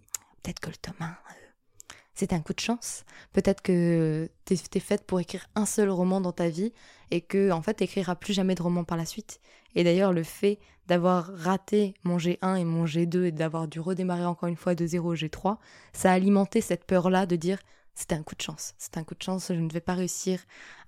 peut-être 0.43 0.59
que 0.59 0.69
le 0.69 0.75
tome 0.75 0.95
1, 0.99 1.05
euh, 1.05 1.93
c'est 2.13 2.33
un 2.33 2.39
coup 2.39 2.53
de 2.53 2.59
chance. 2.59 3.03
Peut-être 3.33 3.61
que 3.61 4.29
tu 4.45 4.53
es 4.53 4.79
faite 4.79 5.05
pour 5.05 5.19
écrire 5.19 5.47
un 5.55 5.65
seul 5.65 5.89
roman 5.89 6.21
dans 6.21 6.31
ta 6.31 6.49
vie 6.49 6.73
et 7.11 7.21
que 7.21 7.51
en 7.51 7.61
fait 7.61 7.75
t'écriras 7.75 8.15
plus 8.15 8.33
jamais 8.33 8.55
de 8.55 8.61
roman 8.61 8.83
par 8.83 8.97
la 8.97 9.05
suite. 9.05 9.39
Et 9.75 9.83
d'ailleurs 9.83 10.13
le 10.13 10.23
fait 10.23 10.59
d'avoir 10.87 11.27
raté 11.33 11.93
mon 12.03 12.17
G1 12.17 12.57
et 12.57 12.63
mon 12.63 12.85
G2 12.85 13.25
et 13.25 13.31
d'avoir 13.31 13.67
dû 13.67 13.79
redémarrer 13.79 14.25
encore 14.25 14.49
une 14.49 14.55
fois 14.55 14.75
de 14.75 14.85
0 14.85 15.11
au 15.11 15.15
G3, 15.15 15.57
ça 15.93 16.11
a 16.11 16.13
alimenté 16.13 16.61
cette 16.61 16.85
peur-là 16.85 17.25
de 17.25 17.35
dire 17.35 17.59
c'est 17.93 18.13
un 18.13 18.21
coup 18.21 18.35
de 18.35 18.41
chance, 18.41 18.75
c'est 18.77 18.97
un 18.97 19.03
coup 19.03 19.15
de 19.15 19.23
chance, 19.23 19.47
je 19.49 19.53
ne 19.53 19.71
vais 19.71 19.81
pas 19.81 19.95
réussir 19.95 20.39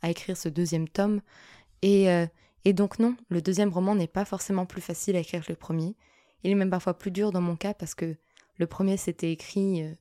à 0.04 0.10
écrire 0.10 0.38
ce 0.38 0.48
deuxième 0.48 0.88
tome. 0.88 1.22
Et, 1.82 2.10
euh, 2.10 2.28
et 2.66 2.74
donc 2.74 3.00
non, 3.00 3.16
le 3.30 3.42
deuxième 3.42 3.70
roman 3.70 3.96
n'est 3.96 4.08
pas 4.08 4.26
forcément 4.26 4.66
plus 4.66 4.82
facile 4.82 5.16
à 5.16 5.20
écrire 5.20 5.46
que 5.46 5.52
le 5.52 5.56
premier. 5.56 5.96
Il 6.44 6.52
est 6.52 6.56
même 6.56 6.70
parfois 6.70 6.98
plus 6.98 7.12
dur 7.12 7.32
dans 7.32 7.42
mon 7.42 7.56
cas 7.56 7.74
parce 7.74 7.96
que 7.96 8.16
le 8.58 8.68
premier 8.68 8.98
s'était 8.98 9.32
écrit 9.32 9.84
euh, 9.84 9.94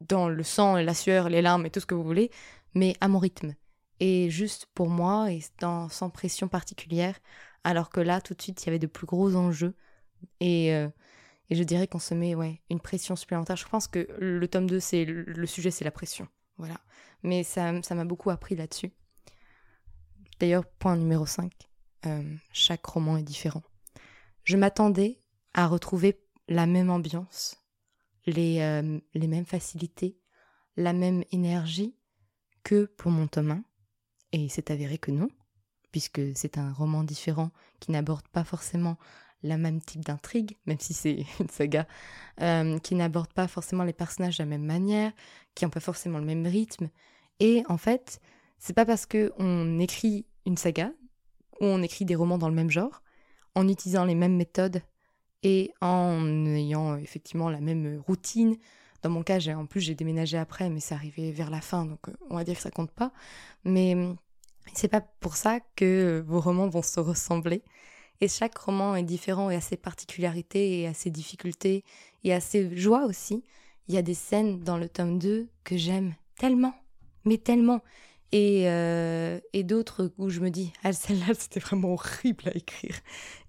dans 0.00 0.28
le 0.28 0.42
sang, 0.42 0.76
la 0.76 0.94
sueur, 0.94 1.28
les 1.28 1.42
larmes 1.42 1.66
et 1.66 1.70
tout 1.70 1.80
ce 1.80 1.86
que 1.86 1.94
vous 1.94 2.04
voulez, 2.04 2.30
mais 2.74 2.94
à 3.00 3.08
mon 3.08 3.18
rythme. 3.18 3.54
Et 4.00 4.28
juste 4.30 4.66
pour 4.74 4.88
moi, 4.88 5.32
et 5.32 5.40
sans 5.60 6.10
pression 6.10 6.48
particulière, 6.48 7.18
alors 7.64 7.88
que 7.88 8.00
là, 8.00 8.20
tout 8.20 8.34
de 8.34 8.42
suite, 8.42 8.62
il 8.62 8.66
y 8.66 8.68
avait 8.68 8.78
de 8.78 8.86
plus 8.86 9.06
gros 9.06 9.34
enjeux. 9.36 9.74
Et, 10.40 10.74
euh, 10.74 10.88
je 11.50 11.62
dirais 11.62 11.86
qu'on 11.86 11.98
se 11.98 12.12
met 12.12 12.34
ouais, 12.34 12.60
une 12.68 12.80
pression 12.80 13.16
supplémentaire. 13.16 13.56
Je 13.56 13.66
pense 13.66 13.86
que 13.86 14.06
le 14.18 14.46
tome 14.48 14.68
2, 14.68 14.80
c'est 14.80 15.04
le 15.04 15.46
sujet, 15.46 15.70
c'est 15.70 15.84
la 15.84 15.90
pression. 15.90 16.28
Voilà. 16.58 16.80
Mais 17.22 17.42
ça 17.42 17.72
m'a 17.72 18.04
beaucoup 18.04 18.30
appris 18.30 18.56
là-dessus. 18.56 18.92
D'ailleurs, 20.38 20.66
point 20.66 20.96
numéro 20.96 21.24
5, 21.24 21.50
euh, 22.06 22.22
chaque 22.52 22.84
roman 22.86 23.16
est 23.16 23.22
différent. 23.22 23.62
Je 24.44 24.56
m'attendais 24.56 25.20
à 25.54 25.66
retrouver 25.66 26.20
la 26.48 26.66
même 26.66 26.90
ambiance, 26.90 27.56
les, 28.26 28.60
euh, 28.60 28.98
les 29.14 29.26
mêmes 29.26 29.46
facilités, 29.46 30.18
la 30.76 30.92
même 30.92 31.24
énergie 31.32 31.96
que 32.62 32.84
pour 32.84 33.10
mon 33.10 33.26
tome 33.26 33.50
1. 33.50 33.64
Et 34.32 34.48
c'est 34.48 34.70
avéré 34.70 34.98
que 34.98 35.10
non, 35.10 35.28
puisque 35.90 36.20
c'est 36.34 36.58
un 36.58 36.72
roman 36.72 37.04
différent 37.04 37.50
qui 37.80 37.90
n'aborde 37.90 38.28
pas 38.28 38.44
forcément 38.44 38.98
la 39.42 39.56
même 39.56 39.80
type 39.80 40.04
d'intrigue, 40.04 40.56
même 40.66 40.80
si 40.80 40.94
c'est 40.94 41.24
une 41.40 41.48
saga, 41.48 41.86
euh, 42.40 42.78
qui 42.78 42.94
n'aborde 42.94 43.32
pas 43.32 43.48
forcément 43.48 43.84
les 43.84 43.92
personnages 43.92 44.38
de 44.38 44.42
la 44.42 44.48
même 44.48 44.64
manière, 44.64 45.12
qui 45.54 45.64
n'ont 45.64 45.70
pas 45.70 45.80
forcément 45.80 46.18
le 46.18 46.24
même 46.24 46.46
rythme. 46.46 46.90
Et 47.40 47.64
en 47.68 47.78
fait, 47.78 48.20
c'est 48.58 48.74
pas 48.74 48.84
parce 48.84 49.06
que 49.06 49.32
on 49.38 49.78
écrit 49.78 50.26
une 50.44 50.56
saga 50.56 50.92
ou 51.60 51.66
on 51.66 51.82
écrit 51.82 52.04
des 52.04 52.14
romans 52.14 52.38
dans 52.38 52.48
le 52.48 52.54
même 52.54 52.70
genre, 52.70 53.02
en 53.54 53.68
utilisant 53.68 54.04
les 54.04 54.14
mêmes 54.14 54.36
méthodes 54.36 54.82
et 55.42 55.72
en 55.80 56.46
ayant 56.46 56.96
effectivement 56.96 57.50
la 57.50 57.60
même 57.60 58.02
routine. 58.06 58.56
Dans 59.02 59.10
mon 59.10 59.22
cas, 59.22 59.38
en 59.54 59.66
plus 59.66 59.80
j'ai 59.80 59.94
déménagé 59.94 60.38
après, 60.38 60.70
mais 60.70 60.80
c'est 60.80 60.94
arrivé 60.94 61.30
vers 61.32 61.50
la 61.50 61.60
fin, 61.60 61.84
donc 61.84 62.08
euh, 62.08 62.12
on 62.30 62.36
va 62.36 62.44
dire 62.44 62.56
que 62.56 62.62
ça 62.62 62.70
compte 62.70 62.90
pas. 62.90 63.12
Mais 63.64 63.94
hum, 63.94 64.16
c'est 64.74 64.88
pas 64.88 65.00
pour 65.00 65.36
ça 65.36 65.60
que 65.76 66.24
vos 66.26 66.40
romans 66.40 66.68
vont 66.68 66.82
se 66.82 67.00
ressembler. 67.00 67.62
Et 68.20 68.28
chaque 68.28 68.56
roman 68.56 68.96
est 68.96 69.02
différent 69.02 69.50
et 69.50 69.56
a 69.56 69.60
ses 69.60 69.76
particularités 69.76 70.80
et 70.80 70.86
a 70.86 70.94
ses 70.94 71.10
difficultés 71.10 71.84
et 72.24 72.32
a 72.32 72.40
ses 72.40 72.74
joies 72.76 73.04
aussi. 73.04 73.44
Il 73.88 73.94
y 73.94 73.98
a 73.98 74.02
des 74.02 74.14
scènes 74.14 74.60
dans 74.60 74.78
le 74.78 74.88
tome 74.88 75.18
2 75.18 75.48
que 75.64 75.76
j'aime 75.76 76.14
tellement, 76.38 76.74
mais 77.24 77.38
tellement. 77.38 77.82
Et, 78.32 78.68
euh, 78.68 79.38
et 79.52 79.62
d'autres 79.62 80.12
où 80.18 80.28
je 80.28 80.40
me 80.40 80.50
dis, 80.50 80.72
ah, 80.82 80.92
celle-là, 80.92 81.34
c'était 81.38 81.60
vraiment 81.60 81.92
horrible 81.92 82.48
à 82.48 82.56
écrire. 82.56 82.96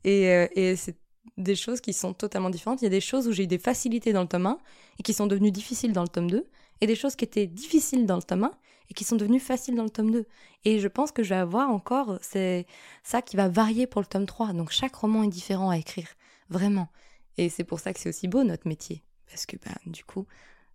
Et, 0.03 0.29
euh, 0.29 0.47
et 0.55 0.75
c'est 0.75 0.97
des 1.37 1.55
choses 1.55 1.81
qui 1.81 1.93
sont 1.93 2.13
totalement 2.13 2.49
différentes. 2.49 2.81
Il 2.81 2.85
y 2.85 2.87
a 2.87 2.91
des 2.91 3.01
choses 3.01 3.27
où 3.27 3.31
j'ai 3.31 3.43
eu 3.43 3.47
des 3.47 3.57
facilités 3.57 4.13
dans 4.13 4.21
le 4.21 4.27
tome 4.27 4.45
1 4.45 4.57
et 4.99 5.03
qui 5.03 5.13
sont 5.13 5.27
devenues 5.27 5.51
difficiles 5.51 5.93
dans 5.93 6.03
le 6.03 6.07
tome 6.07 6.29
2, 6.29 6.47
et 6.81 6.87
des 6.87 6.95
choses 6.95 7.15
qui 7.15 7.25
étaient 7.25 7.47
difficiles 7.47 8.05
dans 8.05 8.15
le 8.15 8.23
tome 8.23 8.45
1 8.45 8.51
et 8.89 8.93
qui 8.93 9.03
sont 9.03 9.15
devenues 9.15 9.39
faciles 9.39 9.75
dans 9.75 9.83
le 9.83 9.89
tome 9.89 10.11
2. 10.11 10.25
Et 10.65 10.79
je 10.79 10.87
pense 10.87 11.11
que 11.11 11.23
je 11.23 11.29
vais 11.29 11.35
avoir 11.35 11.69
encore 11.69 12.17
c'est 12.21 12.65
ça 13.03 13.21
qui 13.21 13.35
va 13.35 13.49
varier 13.49 13.87
pour 13.87 14.01
le 14.01 14.07
tome 14.07 14.25
3. 14.25 14.53
Donc 14.53 14.71
chaque 14.71 14.95
roman 14.95 15.23
est 15.23 15.29
différent 15.29 15.69
à 15.69 15.77
écrire, 15.77 16.07
vraiment. 16.49 16.89
Et 17.37 17.49
c'est 17.49 17.63
pour 17.63 17.79
ça 17.79 17.93
que 17.93 17.99
c'est 17.99 18.09
aussi 18.09 18.27
beau 18.27 18.43
notre 18.43 18.67
métier. 18.67 19.03
Parce 19.27 19.45
que 19.45 19.57
bah, 19.57 19.75
du 19.85 20.03
coup, 20.03 20.25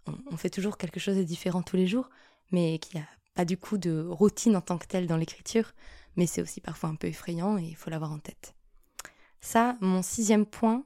on, 0.07 0.37
fait 0.37 0.51
toujours 0.51 0.77
quelque 0.77 1.01
chose 1.01 1.17
de 1.17 1.23
différent 1.23 1.63
tous 1.63 1.77
les 1.77 1.87
jours, 1.87 2.11
mais 2.51 2.79
qui 2.79 2.99
a 2.99 3.07
pas 3.35 3.45
du 3.45 3.57
coup 3.57 3.79
de 3.79 4.07
routine 4.09 4.57
en 4.57 4.61
tant 4.61 4.79
que 4.79 4.87
telle 4.87 5.07
dans 5.07 5.17
l'écriture, 5.17 5.73
mais 6.17 6.27
c'est 6.27 6.43
aussi 6.43 6.61
parfois 6.61 6.91
un 6.91 6.95
peu 6.95 7.09
effrayant 7.09 7.59
et 7.59 7.65
il 7.65 7.77
faut 7.77 7.91
l'avoir 7.91 8.12
en 8.12 8.19
tête. 8.19 8.55
Ça, 9.41 9.77
mon 9.81 10.03
sixième 10.03 10.47
point, 10.47 10.85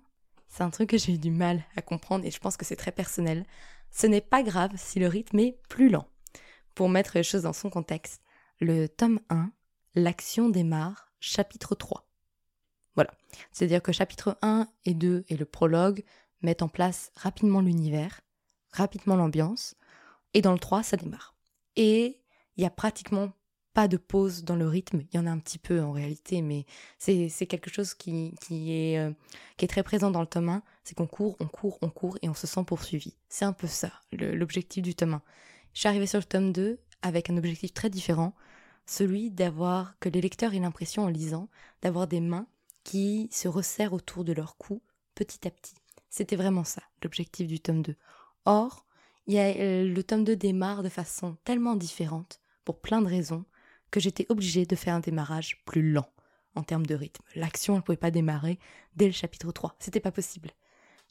c'est 0.49 0.63
un 0.63 0.71
truc 0.71 0.91
que 0.91 0.99
j'ai 0.99 1.15
eu 1.15 1.19
du 1.19 1.31
mal 1.31 1.65
à 1.77 1.83
comprendre 1.83 2.25
et 2.25 2.31
je 2.31 2.39
pense 2.39 2.57
que 2.57 2.65
c'est 2.65 2.77
très 2.77 2.93
personnel. 2.93 3.45
Ce 3.91 4.07
n'est 4.07 4.21
pas 4.21 4.43
grave 4.43 4.73
si 4.77 4.99
le 4.99 5.09
rythme 5.09 5.39
est 5.41 5.59
plus 5.69 5.89
lent. 5.89 6.09
Pour 6.75 6.89
mettre 6.89 7.13
les 7.17 7.23
choses 7.23 7.43
dans 7.43 7.53
son 7.53 7.71
contexte, 7.71 8.23
le 8.61 8.87
tome 8.89 9.21
1, 9.29 9.51
l'action 9.95 10.49
démarre, 10.49 11.11
chapitre 11.21 11.75
3. 11.75 12.07
Voilà. 12.95 13.11
C'est-à-dire 13.53 13.83
que 13.83 13.93
chapitre 13.93 14.39
1 14.43 14.69
et 14.85 14.95
2 14.95 15.25
et 15.29 15.37
le 15.37 15.45
prologue 15.45 16.03
mettent 16.41 16.63
en 16.63 16.69
place 16.69 17.11
rapidement 17.17 17.61
l'univers, 17.61 18.21
rapidement 18.73 19.17
l'ambiance, 19.17 19.75
et 20.33 20.41
dans 20.41 20.53
le 20.53 20.59
3, 20.59 20.83
ça 20.83 20.97
démarre. 20.97 21.35
Et 21.77 22.21
il 22.57 22.63
y 22.63 22.67
a 22.67 22.71
pratiquement 22.71 23.33
pas 23.77 23.89
de 23.89 23.99
pause 23.99 24.43
dans 24.43 24.57
le 24.57 24.67
rythme. 24.67 25.03
Il 25.13 25.17
y 25.17 25.19
en 25.19 25.27
a 25.27 25.31
un 25.31 25.39
petit 25.39 25.59
peu 25.59 25.83
en 25.83 25.93
réalité, 25.93 26.41
mais 26.41 26.65
c'est 26.99 27.47
quelque 27.47 27.71
chose 27.71 27.93
qui, 27.93 28.35
qui, 28.41 28.73
est, 28.73 28.99
euh, 28.99 29.13
qui 29.59 29.67
est 29.67 29.69
très 29.69 29.83
présent 29.83 30.11
dans 30.11 30.23
le 30.23 30.27
tome 30.27 30.49
1. 30.49 30.63
C'est 30.83 30.95
qu'on 30.95 31.07
court, 31.07 31.37
on 31.41 31.47
court, 31.47 31.79
on 31.83 31.91
court 31.91 32.17
et 32.23 32.29
on 32.31 32.35
se 32.35 32.47
sent 32.47 32.65
poursuivi. 32.65 33.15
C'est 33.29 33.45
un 33.45 33.53
peu 33.53 33.67
ça, 33.67 33.93
l'objectif 34.13 34.83
du 34.83 34.95
tome 34.95 35.15
1. 35.15 35.23
Je 35.75 35.81
suis 35.81 35.89
arrivée 35.89 36.07
sur 36.07 36.19
le 36.19 36.25
tome 36.25 36.53
2 36.53 36.81
avec 37.03 37.29
un 37.29 37.37
objectif 37.37 37.75
très 37.75 37.91
différent, 37.91 38.35
celui 38.87 39.31
d'avoir 39.31 39.99
que 39.99 40.09
les 40.09 40.23
lecteurs 40.23 40.55
aient 40.55 40.59
l'impression 40.59 41.05
en 41.05 41.09
lisant 41.09 41.51
d'avoir 41.83 42.07
des 42.07 42.21
mains 42.21 42.47
qui 42.83 43.29
se 43.31 43.47
resserrent 43.47 43.93
autour 43.93 44.25
de 44.25 44.33
leur 44.33 44.57
cou 44.57 44.81
petit 45.15 45.47
à 45.47 45.51
petit. 45.51 45.75
C'était 46.09 46.37
vraiment 46.37 46.65
ça, 46.65 46.83
l'objectif 47.03 47.47
du 47.47 47.61
tome 47.61 47.83
2. 47.83 47.95
Or, 48.47 48.87
y 49.27 49.39
a, 49.39 49.49
euh, 49.49 49.85
le 49.85 50.03
tome 50.03 50.25
2 50.25 50.35
démarre 50.35 50.83
de 50.83 50.89
façon 50.89 51.37
tellement 51.45 51.77
différente, 51.77 52.41
pour 52.67 52.81
plein 52.81 53.01
de 53.01 53.09
raisons, 53.09 53.47
que 53.91 54.01
j'étais 54.01 54.27
obligée 54.29 54.67
de 54.67 54.77
faire 54.77 54.95
un 54.95 55.01
démarrage 55.01 55.63
plus 55.65 55.93
lent 55.93 56.11
en 56.57 56.63
termes 56.63 56.85
de 56.85 56.95
rythme. 56.95 57.25
L'action, 57.35 57.77
ne 57.77 57.81
pouvait 57.81 57.97
pas 57.97 58.11
démarrer 58.11 58.59
dès 58.97 59.07
le 59.07 59.13
chapitre 59.13 59.53
3. 59.53 59.77
C'était 59.79 60.01
pas 60.01 60.11
possible. 60.11 60.51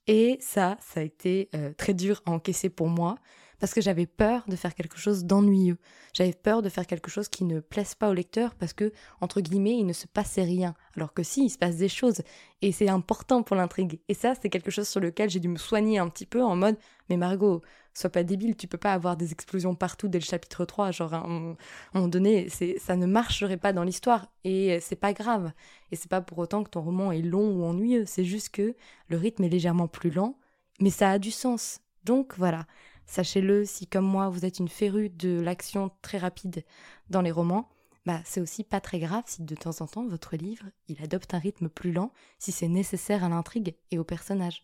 Et 0.06 0.38
ça, 0.42 0.78
ça 0.82 1.00
a 1.00 1.04
été 1.04 1.50
euh, 1.56 1.74
très 1.74 1.94
dur 1.94 2.22
à 2.26 2.32
encaisser 2.32 2.70
pour 2.70 2.90
moi, 2.90 3.18
parce 3.60 3.74
que 3.74 3.82
j'avais 3.82 4.06
peur 4.06 4.44
de 4.48 4.56
faire 4.56 4.76
quelque 4.76 4.98
chose 4.98 5.26
d'ennuyeux. 5.26 5.78
J'avais 6.14 6.34
peur 6.34 6.62
de 6.62 6.70
faire 6.70 6.88
quelque 6.88 7.10
chose 7.10 7.28
qui 7.28 7.44
ne 7.44 7.60
plaise 7.60 7.96
pas 7.96 8.10
au 8.10 8.14
lecteur 8.14 8.56
parce 8.56 8.74
que, 8.74 8.92
entre 9.22 9.42
guillemets, 9.42 9.78
il 9.78 9.86
ne 9.86 9.94
se 9.94 10.08
passait 10.08 10.44
rien. 10.44 10.76
Alors 10.96 11.14
que 11.14 11.24
si, 11.24 11.46
il 11.46 11.50
se 11.50 11.58
passe 11.58 11.78
des 11.78 11.90
choses. 11.90 12.22
Et 12.62 12.72
c'est 12.72 12.90
important 12.90 13.44
pour 13.44 13.56
l'intrigue. 13.56 14.00
Et 14.08 14.14
ça, 14.14 14.34
c'est 14.40 14.50
quelque 14.50 14.72
chose 14.72 14.88
sur 14.88 15.00
lequel 15.00 15.30
j'ai 15.30 15.40
dû 15.40 15.48
me 15.48 15.58
soigner 15.58 16.00
un 16.00 16.10
petit 16.10 16.26
peu 16.26 16.44
en 16.44 16.56
mode, 16.56 16.78
mais 17.10 17.18
Margot, 17.18 17.62
sois 17.94 18.10
pas 18.10 18.24
débile, 18.24 18.56
tu 18.56 18.68
peux 18.68 18.78
pas 18.78 18.94
avoir 18.94 19.18
des 19.18 19.32
explosions 19.32 19.76
partout 19.76 20.08
dès 20.08 20.20
le 20.20 20.26
chapitre 20.26 20.66
3. 20.66 20.92
Genre, 20.92 21.14
à 21.14 21.26
un 21.26 21.56
moment 21.94 22.08
donné, 22.08 22.50
ça 22.50 22.96
ne 22.96 23.06
marcherait 23.06 23.58
pas 23.58 23.74
dans 23.74 23.84
l'histoire. 23.84 24.32
Et 24.44 24.80
c'est 24.82 24.96
pas 24.96 25.14
grave. 25.14 25.52
Et 25.92 25.96
c'est 25.96 26.10
pas 26.10 26.22
pour 26.22 26.38
autant 26.40 26.64
que 26.64 26.70
ton 26.70 26.82
roman 26.82 27.12
est 27.12 27.22
long 27.22 27.56
ou 27.56 27.64
ennuyeux. 27.64 28.06
C'est 28.06 28.26
juste 28.26 28.50
que 28.50 28.76
le 29.08 29.18
rythme 29.18 29.44
est 29.44 29.50
légèrement 29.50 29.88
plus 29.88 30.12
lent. 30.12 30.38
Mais 30.82 30.90
ça 30.90 31.12
a 31.12 31.20
du 31.20 31.32
sens. 31.32 31.80
Donc 32.04 32.36
voilà, 32.38 32.68
Sachez-le, 33.06 33.66
si 33.66 33.88
comme 33.88 34.06
moi 34.06 34.30
vous 34.30 34.46
êtes 34.46 34.60
une 34.60 34.68
férue 34.68 35.10
de 35.10 35.40
l'action 35.40 35.92
très 36.02 36.18
rapide 36.18 36.64
dans 37.10 37.22
les 37.22 37.32
romans, 37.32 37.70
bah 38.06 38.22
c'est 38.26 38.42
aussi 38.42 38.64
pas 38.64 38.82
très 38.82 39.00
grave 39.00 39.24
si 39.26 39.44
de 39.44 39.56
temps 39.56 39.82
en 39.82 39.88
temps 39.88 40.08
votre 40.08 40.36
livre 40.36 40.66
il 40.88 41.02
adopte 41.02 41.34
un 41.34 41.40
rythme 41.40 41.70
plus 41.70 41.92
lent 41.92 42.12
si 42.38 42.52
c'est 42.52 42.68
nécessaire 42.68 43.24
à 43.24 43.30
l'intrigue 43.30 43.76
et 43.92 43.98
au 43.98 44.04
personnage. 44.04 44.64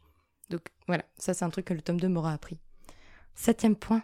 Donc 0.49 0.61
voilà, 0.87 1.03
ça 1.17 1.33
c'est 1.33 1.45
un 1.45 1.49
truc 1.49 1.65
que 1.65 1.73
le 1.73 1.81
tome 1.81 1.99
2 1.99 2.07
m'aura 2.09 2.33
appris. 2.33 2.59
Septième 3.35 3.75
point, 3.75 4.03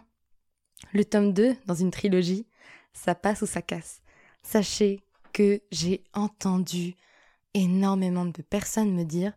le 0.92 1.04
tome 1.04 1.32
2 1.32 1.56
dans 1.66 1.74
une 1.74 1.90
trilogie, 1.90 2.46
ça 2.92 3.14
passe 3.14 3.42
ou 3.42 3.46
ça 3.46 3.62
casse. 3.62 4.02
Sachez 4.42 5.02
que 5.32 5.60
j'ai 5.70 6.02
entendu 6.14 6.96
énormément 7.54 8.24
de 8.24 8.42
personnes 8.42 8.94
me 8.94 9.04
dire 9.04 9.32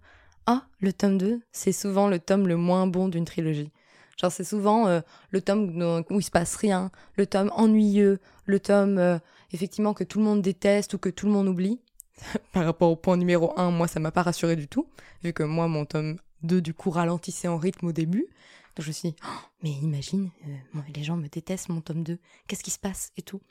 Ah, 0.46 0.65
le 0.79 0.93
tome 0.93 1.17
2, 1.17 1.41
c'est 1.51 1.72
souvent 1.72 2.08
le 2.08 2.20
tome 2.20 2.48
le 2.48 2.55
moins 2.55 2.88
bon 2.88 3.08
d'une 3.08 3.25
trilogie. 3.25 3.72
Genre, 4.21 4.31
c'est 4.31 4.43
souvent 4.43 4.87
euh, 4.87 5.01
le 5.31 5.41
tome 5.41 6.05
où 6.11 6.19
il 6.19 6.23
se 6.23 6.29
passe 6.29 6.55
rien, 6.55 6.91
le 7.15 7.25
tome 7.25 7.51
ennuyeux, 7.55 8.19
le 8.45 8.59
tome 8.59 8.99
euh, 8.99 9.17
effectivement 9.51 9.95
que 9.95 10.03
tout 10.03 10.19
le 10.19 10.25
monde 10.25 10.43
déteste 10.43 10.93
ou 10.93 10.99
que 10.99 11.09
tout 11.09 11.25
le 11.25 11.31
monde 11.31 11.47
oublie. 11.47 11.79
Par 12.53 12.65
rapport 12.65 12.91
au 12.91 12.95
point 12.95 13.17
numéro 13.17 13.51
1, 13.57 13.71
moi, 13.71 13.87
ça 13.87 13.99
m'a 13.99 14.11
pas 14.11 14.21
rassuré 14.21 14.55
du 14.55 14.67
tout, 14.67 14.85
vu 15.23 15.33
que 15.33 15.41
moi, 15.41 15.67
mon 15.67 15.85
tome 15.85 16.17
2, 16.43 16.61
du 16.61 16.75
coup, 16.75 16.91
ralentissait 16.91 17.47
en 17.47 17.57
rythme 17.57 17.87
au 17.87 17.91
début. 17.91 18.27
Donc, 18.75 18.85
je 18.85 18.87
me 18.89 18.93
suis 18.93 19.09
dit, 19.09 19.15
oh, 19.25 19.47
mais 19.63 19.71
imagine, 19.71 20.29
euh, 20.47 20.79
les 20.95 21.03
gens 21.03 21.17
me 21.17 21.27
détestent 21.27 21.69
mon 21.69 21.81
tome 21.81 22.03
2, 22.03 22.19
qu'est-ce 22.47 22.63
qui 22.63 22.71
se 22.71 22.79
passe 22.79 23.11
et 23.17 23.23
tout? 23.23 23.41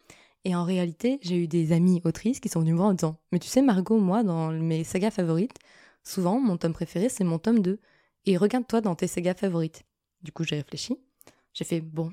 Et 0.44 0.54
en 0.54 0.64
réalité, 0.64 1.18
j'ai 1.22 1.36
eu 1.36 1.48
des 1.48 1.72
amis 1.72 2.00
autrices 2.04 2.38
qui 2.38 2.48
sont 2.48 2.60
venues 2.60 2.72
me 2.72 2.76
voir 2.76 2.90
en 2.90 2.94
disant, 2.94 3.16
mais 3.32 3.40
tu 3.40 3.48
sais, 3.48 3.60
Margot, 3.60 3.98
moi, 3.98 4.22
dans 4.22 4.52
mes 4.52 4.84
sagas 4.84 5.10
favorites, 5.10 5.58
souvent, 6.04 6.38
mon 6.38 6.56
tome 6.56 6.72
préféré, 6.72 7.08
c'est 7.08 7.24
mon 7.24 7.40
tome 7.40 7.60
2. 7.60 7.80
Et 8.26 8.36
regarde-toi 8.36 8.80
dans 8.80 8.94
tes 8.94 9.06
sagas 9.06 9.34
favorites. 9.34 9.82
Du 10.22 10.32
coup, 10.32 10.44
j'ai 10.44 10.56
réfléchi. 10.56 10.98
J'ai 11.52 11.64
fait, 11.64 11.80
bon, 11.80 12.12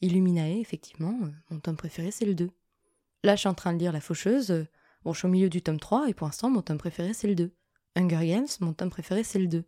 Illuminae, 0.00 0.60
effectivement, 0.60 1.18
euh, 1.22 1.30
mon 1.50 1.60
tome 1.60 1.76
préféré, 1.76 2.10
c'est 2.10 2.24
le 2.24 2.34
2. 2.34 2.50
Là, 3.24 3.36
je 3.36 3.40
suis 3.40 3.48
en 3.48 3.54
train 3.54 3.72
de 3.72 3.78
lire 3.78 3.92
La 3.92 4.00
Faucheuse. 4.00 4.50
Euh, 4.50 4.66
bon, 5.04 5.12
je 5.12 5.18
suis 5.18 5.26
au 5.26 5.30
milieu 5.30 5.48
du 5.48 5.62
tome 5.62 5.78
3, 5.78 6.08
et 6.08 6.14
pour 6.14 6.26
l'instant, 6.26 6.50
mon 6.50 6.62
tome 6.62 6.78
préféré, 6.78 7.14
c'est 7.14 7.28
le 7.28 7.34
2. 7.34 7.52
Hunger 7.96 8.26
Games, 8.26 8.46
mon 8.60 8.72
tome 8.72 8.90
préféré, 8.90 9.22
c'est 9.22 9.38
le 9.38 9.46
2. 9.46 9.64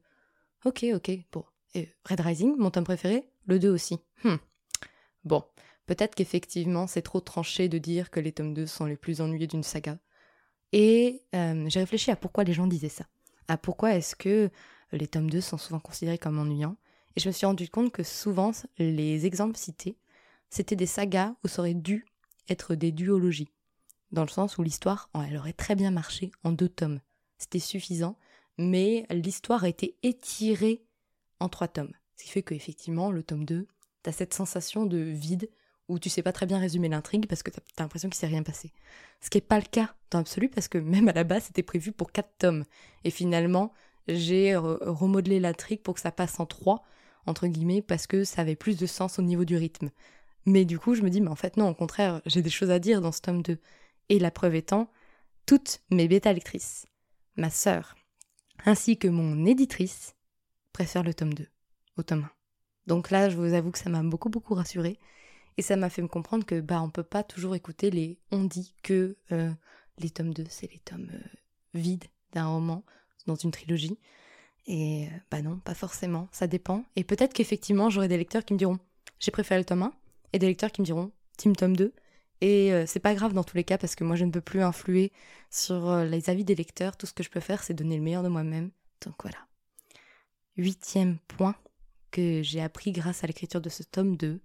Ok, 0.65 0.85
ok, 0.95 1.11
bon. 1.33 1.45
Et 1.75 1.89
Red 2.05 2.21
Rising, 2.21 2.57
mon 2.57 2.71
tome 2.71 2.85
préféré, 2.85 3.29
le 3.47 3.59
2 3.59 3.71
aussi. 3.71 3.99
Hmm. 4.23 4.37
Bon, 5.25 5.45
peut-être 5.87 6.15
qu'effectivement, 6.15 6.87
c'est 6.87 7.03
trop 7.03 7.21
tranché 7.21 7.69
de 7.69 7.79
dire 7.79 8.11
que 8.11 8.21
les 8.21 8.33
tomes 8.33 8.55
2 8.55 8.67
sont 8.67 8.87
les 8.87 8.97
plus 8.97 9.21
ennuyés 9.21 9.47
d'une 9.47 9.63
saga. 9.63 9.99
Et 10.73 11.23
euh, 11.35 11.67
j'ai 11.69 11.81
réfléchi 11.81 12.11
à 12.11 12.17
pourquoi 12.17 12.45
les 12.45 12.53
gens 12.53 12.67
disaient 12.67 12.89
ça. 12.89 13.05
À 13.49 13.57
pourquoi 13.59 13.95
est-ce 13.95 14.17
que 14.17 14.51
les 14.93 15.07
tomes 15.07 15.31
2 15.31 15.41
sont 15.41 15.59
souvent 15.59 15.81
considérés 15.81 16.19
comme 16.19 16.39
ennuyants 16.39 16.77
Et 17.17 17.21
je 17.21 17.29
me 17.29 17.33
suis 17.33 17.47
rendu 17.47 17.69
compte 17.69 17.93
que 17.93 18.03
souvent, 18.03 18.53
les 18.79 19.27
exemples 19.27 19.57
cités, 19.57 19.97
c'était 20.51 20.77
des 20.77 20.87
sagas 20.87 21.35
où 21.45 21.49
ça 21.49 21.63
aurait 21.63 21.75
dû 21.75 22.07
être 22.49 22.75
des 22.75 22.93
duologies. 22.93 23.51
Dans 24.13 24.23
le 24.23 24.29
sens 24.29 24.59
où 24.59 24.63
l'histoire, 24.63 25.11
elle 25.15 25.37
aurait 25.37 25.53
très 25.53 25.75
bien 25.75 25.91
marché 25.91 26.31
en 26.45 26.53
deux 26.53 26.69
tomes. 26.69 27.01
C'était 27.39 27.59
suffisant, 27.59 28.17
mais 28.59 29.07
l'histoire 29.11 29.65
a 29.65 29.69
été 29.69 29.97
étirée 30.03 30.85
en 31.41 31.49
trois 31.49 31.69
tomes. 31.69 31.93
Ce 32.17 32.25
qui 32.25 32.31
fait 32.31 32.43
qu'effectivement, 32.43 33.11
le 33.11 33.23
tome 33.23 33.45
2, 33.45 33.67
t'as 34.03 34.13
cette 34.13 34.35
sensation 34.35 34.87
de 34.87 34.99
vide 34.99 35.51
où 35.89 35.99
tu 35.99 36.09
sais 36.09 36.23
pas 36.23 36.33
très 36.33 36.47
bien 36.47 36.59
résumer 36.59 36.89
l'intrigue 36.89 37.27
parce 37.27 37.43
que 37.43 37.51
t'as 37.51 37.61
as, 37.77 37.83
l'impression 37.83 38.09
qu'il 38.09 38.19
s'est 38.19 38.27
rien 38.27 38.43
passé. 38.43 38.73
Ce 39.21 39.31
qui 39.31 39.39
n'est 39.39 39.43
pas 39.43 39.59
le 39.59 39.67
cas 39.67 39.95
dans 40.11 40.19
l'absolu 40.19 40.49
parce 40.49 40.69
que 40.69 40.79
même 40.79 41.09
à 41.09 41.13
la 41.13 41.25
base, 41.25 41.45
c'était 41.45 41.63
prévu 41.63 41.93
pour 41.93 42.13
quatre 42.13 42.33
tomes. 42.39 42.65
Et 43.03 43.11
finalement, 43.11 43.73
j'ai 44.09 44.57
remodelé 44.57 45.41
l'intrigue 45.41 45.83
pour 45.83 45.95
que 45.95 46.01
ça 46.01 46.13
passe 46.13 46.39
en 46.41 46.47
trois, 46.47 46.85
entre 47.27 47.47
guillemets, 47.47 47.83
parce 47.83 48.07
que 48.07 48.25
ça 48.25 48.43
avait 48.43 48.57
plus 48.57 48.77
de 48.79 48.87
sens 48.87 49.19
au 49.19 49.23
niveau 49.23 49.45
du 49.45 49.57
rythme. 49.57 49.91
Mais 50.47 50.65
du 50.65 50.79
coup, 50.79 50.95
je 50.95 51.03
me 51.03 51.11
dis, 51.11 51.21
mais 51.21 51.31
en 51.31 51.37
fait, 51.37 51.57
non, 51.57 51.69
au 51.69 51.75
contraire, 51.75 52.21
j'ai 52.27 52.43
des 52.43 52.51
choses 52.51 52.71
à 52.71 52.79
dire 52.79 53.01
dans 53.01 53.13
ce 53.13 53.21
tome 53.21 53.43
2. 53.43 53.59
Et 54.11 54.19
la 54.19 54.31
preuve 54.31 54.55
étant, 54.55 54.91
toutes 55.47 55.81
mes 55.91 56.09
bêta-lectrices, 56.09 56.87
ma 57.37 57.51
sœur, 57.51 57.95
ainsi 58.65 58.99
que 58.99 59.09
mon 59.09 59.47
éditrice, 59.47 60.15
préfèrent 60.73 61.03
le 61.03 61.15
tome 61.15 61.35
2 61.35 61.49
au 61.97 62.03
tome 62.03 62.25
1. 62.25 62.31
Donc 62.87 63.11
là, 63.11 63.31
je 63.31 63.37
vous 63.37 63.55
avoue 63.55 63.71
que 63.71 63.79
ça 63.79 63.89
m'a 63.89 64.03
beaucoup, 64.03 64.29
beaucoup 64.29 64.55
rassurée. 64.55 64.99
Et 65.57 65.63
ça 65.63 65.77
m'a 65.77 65.89
fait 65.89 66.03
me 66.03 66.09
comprendre 66.09 66.45
que 66.45 66.61
bah 66.61 66.83
on 66.83 66.91
peut 66.91 67.05
pas 67.05 67.23
toujours 67.23 67.55
écouter 67.55 67.91
les 67.91 68.19
on 68.33 68.43
dit 68.43 68.75
que 68.83 69.17
euh, 69.31 69.53
les 69.99 70.11
tomes 70.11 70.35
2 70.35 70.45
c'est 70.49 70.71
les 70.71 70.81
tomes 70.81 71.11
euh, 71.15 71.39
vides 71.75 72.07
d'un 72.33 72.47
roman 72.47 72.85
dans 73.27 73.37
une 73.37 73.53
trilogie. 73.53 73.99
Et 74.67 75.07
euh, 75.07 75.11
bah 75.31 75.43
non, 75.43 75.59
pas 75.59 75.75
forcément, 75.75 76.29
ça 76.33 76.47
dépend. 76.47 76.85
Et 76.97 77.05
peut-être 77.05 77.33
qu'effectivement 77.33 77.91
j'aurai 77.91 78.09
des 78.09 78.17
lecteurs 78.17 78.45
qui 78.45 78.55
me 78.55 78.59
diront 78.59 78.79
j'ai 79.21 79.31
préféré 79.31 79.61
le 79.61 79.65
tome 79.65 79.83
1 79.83 79.93
et 80.33 80.39
des 80.39 80.47
lecteurs 80.47 80.73
qui 80.73 80.81
me 80.81 80.87
diront 80.87 81.13
Team 81.37 81.55
tome 81.55 81.77
2. 81.77 81.93
Et 82.41 82.73
c'est 82.87 83.01
pas 83.01 83.15
grave 83.15 83.33
dans 83.33 83.45
tous 83.45 83.57
les 83.57 83.65
cas 83.65 83.79
parce 83.79 83.95
que 83.95 84.05
moi 84.05 84.17
je 84.17 84.25
ne 84.25 84.31
peux 84.31 84.41
plus 84.41 84.63
influer 84.63 85.13
sur 85.51 85.97
les 86.05 86.29
avis 86.29 86.45
des 86.45 86.55
lecteurs. 86.55 86.97
Tout 86.97 87.07
ce 87.07 87.15
que 87.15 87.23
je 87.23 87.31
peux 87.31 87.41
faire 87.41 87.63
c'est 87.63 87.73
donner 87.73 87.97
le 87.97 88.03
meilleur 88.03 88.23
de 88.23 88.29
moi-même. 88.29 88.71
Donc 89.05 89.15
voilà. 89.23 89.39
Huitième 90.57 91.19
point 91.27 91.55
que 92.11 92.43
j'ai 92.43 92.61
appris 92.61 92.93
grâce 92.93 93.25
à 93.25 93.27
l'écriture 93.27 93.61
de 93.61 93.69
ce 93.69 93.83
tome 93.83 94.17
2, 94.17 94.41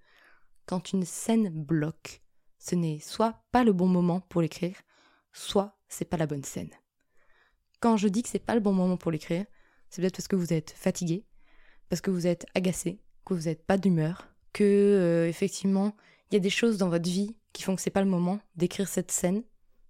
quand 0.65 0.91
une 0.91 1.05
scène 1.05 1.49
bloque, 1.49 2.21
ce 2.57 2.73
n'est 2.73 2.99
soit 2.99 3.43
pas 3.51 3.63
le 3.63 3.73
bon 3.73 3.87
moment 3.87 4.21
pour 4.21 4.41
l'écrire, 4.41 4.75
soit 5.33 5.77
c'est 5.87 6.05
pas 6.05 6.17
la 6.17 6.25
bonne 6.25 6.43
scène. 6.43 6.71
Quand 7.79 7.95
je 7.95 8.07
dis 8.07 8.23
que 8.23 8.29
c'est 8.29 8.39
pas 8.39 8.55
le 8.55 8.59
bon 8.59 8.73
moment 8.73 8.97
pour 8.97 9.11
l'écrire, 9.11 9.45
c'est 9.89 10.01
peut-être 10.01 10.15
parce 10.15 10.27
que 10.27 10.35
vous 10.35 10.53
êtes 10.53 10.71
fatigué, 10.71 11.25
parce 11.89 12.01
que 12.01 12.11
vous 12.11 12.27
êtes 12.27 12.45
agacé, 12.55 12.99
que 13.25 13.33
vous 13.33 13.43
n'êtes 13.43 13.65
pas 13.65 13.77
d'humeur, 13.77 14.27
que 14.53 14.63
euh, 14.63 15.27
effectivement 15.27 15.95
il 16.29 16.35
y 16.35 16.37
a 16.37 16.41
des 16.41 16.49
choses 16.49 16.77
dans 16.77 16.89
votre 16.89 17.09
vie 17.09 17.35
qui 17.53 17.63
font 17.63 17.75
que 17.75 17.81
c'est 17.81 17.89
pas 17.89 18.03
le 18.03 18.09
moment 18.09 18.39
d'écrire 18.55 18.87
cette 18.87 19.11
scène. 19.11 19.43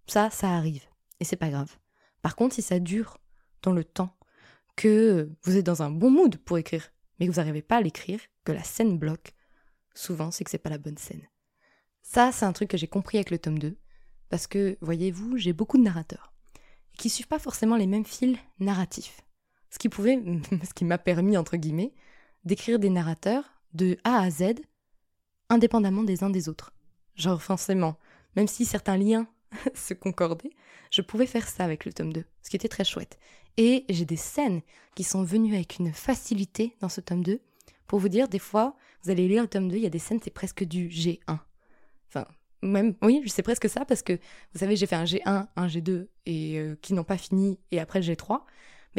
Ça, 0.08 0.30
ça 0.30 0.50
arrive 0.56 0.84
et 1.20 1.26
c'est 1.26 1.36
pas 1.36 1.50
grave. 1.50 1.78
Par 2.22 2.36
contre, 2.36 2.56
si 2.56 2.62
ça 2.62 2.80
dure 2.80 3.18
dans 3.62 3.74
le 3.74 3.84
temps, 3.84 4.16
que 4.76 5.30
vous 5.44 5.58
êtes 5.58 5.66
dans 5.66 5.84
un 5.84 5.92
bon 5.92 6.10
mood 6.10 6.38
pour 6.38 6.58
écrire, 6.58 6.94
mais 7.20 7.28
que 7.28 7.32
vous 7.32 7.40
n'arrivez 7.40 7.62
pas 7.62 7.78
à 7.78 7.82
l'écrire, 7.82 8.22
que 8.46 8.54
la 8.54 8.64
scène 8.64 8.98
bloque, 8.98 9.34
souvent 9.94 10.32
c'est 10.32 10.46
que 10.46 10.50
c'est 10.50 10.58
pas 10.58 10.70
la 10.70 10.78
bonne 10.78 10.98
scène. 10.98 11.28
Ça, 12.02 12.32
c'est 12.32 12.46
un 12.46 12.54
truc 12.54 12.70
que 12.70 12.78
j'ai 12.78 12.88
compris 12.88 13.18
avec 13.18 13.30
le 13.30 13.40
tome 13.40 13.60
2, 13.60 13.78
parce 14.30 14.48
que, 14.48 14.78
voyez-vous, 14.80 15.38
j'ai 15.38 15.52
beaucoup 15.52 15.78
de 15.78 15.84
narrateurs, 15.84 16.34
qui 16.98 17.10
suivent 17.10 17.28
pas 17.28 17.40
forcément 17.40 17.76
les 17.76 17.88
mêmes 17.88 18.06
fils 18.06 18.38
narratifs. 18.60 19.22
Ce 19.70 19.80
qui 19.80 19.90
pouvait, 19.90 20.20
ce 20.64 20.74
qui 20.74 20.86
m'a 20.86 20.98
permis, 20.98 21.38
entre 21.38 21.58
guillemets, 21.58 21.94
d'écrire 22.46 22.80
des 22.80 22.90
narrateurs 22.90 23.44
de 23.74 23.98
A 24.04 24.22
à 24.22 24.30
Z, 24.30 24.56
indépendamment 25.50 26.04
des 26.04 26.24
uns 26.24 26.30
des 26.30 26.50
autres. 26.50 26.74
Genre, 27.16 27.42
forcément, 27.42 27.98
même 28.36 28.48
si 28.48 28.66
certains 28.66 28.98
liens 28.98 29.28
se 29.76 29.94
concordaient, 29.94 30.54
je 30.92 31.02
pouvais 31.02 31.26
faire 31.26 31.48
ça 31.48 31.64
avec 31.64 31.86
le 31.86 31.94
tome 31.94 32.14
2, 32.14 32.24
ce 32.42 32.50
qui 32.50 32.56
était 32.56 32.68
très 32.68 32.84
chouette. 32.84 33.20
Et 33.58 33.86
j'ai 33.90 34.06
des 34.06 34.16
scènes 34.16 34.62
qui 34.96 35.04
sont 35.04 35.24
venues 35.24 35.56
avec 35.56 35.80
une 35.80 35.94
facilité 35.94 36.76
dans 36.80 36.90
ce 36.90 37.02
tome 37.02 37.24
2, 37.24 37.42
pour 37.88 38.00
vous 38.00 38.10
dire, 38.10 38.28
des 38.28 38.40
fois, 38.40 38.76
vous 39.04 39.12
allez 39.12 39.28
lire 39.28 39.42
le 39.42 39.48
tome 39.50 39.68
2, 39.68 39.76
il 39.76 39.84
y 39.84 39.88
a 39.88 39.90
des 39.90 40.00
scènes, 40.00 40.20
c'est 40.24 40.30
presque 40.30 40.64
du 40.64 40.88
G1. 40.88 41.40
Enfin, 42.08 42.26
même, 42.62 42.96
oui, 43.02 43.24
c'est 43.28 43.42
presque 43.42 43.68
ça, 43.68 43.84
parce 43.86 44.04
que, 44.04 44.14
vous 44.54 44.60
savez, 44.60 44.76
j'ai 44.76 44.86
fait 44.86 44.96
un 44.96 45.06
G1, 45.06 45.48
un 45.56 45.68
G2, 45.68 46.08
et 46.26 46.60
euh, 46.60 46.76
qui 46.82 46.94
n'ont 46.94 47.04
pas 47.04 47.18
fini, 47.18 47.60
et 47.72 47.80
après 47.80 48.00
le 48.00 48.06
G3. 48.06 48.42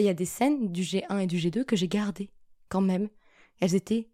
Il 0.00 0.06
y 0.06 0.08
a 0.08 0.14
des 0.14 0.24
scènes 0.24 0.72
du 0.72 0.82
G1 0.82 1.20
et 1.20 1.26
du 1.26 1.36
G2 1.36 1.64
que 1.64 1.76
j'ai 1.76 1.88
gardées, 1.88 2.30
quand 2.68 2.80
même. 2.80 3.08
Elles 3.60 3.74
étaient 3.74 4.08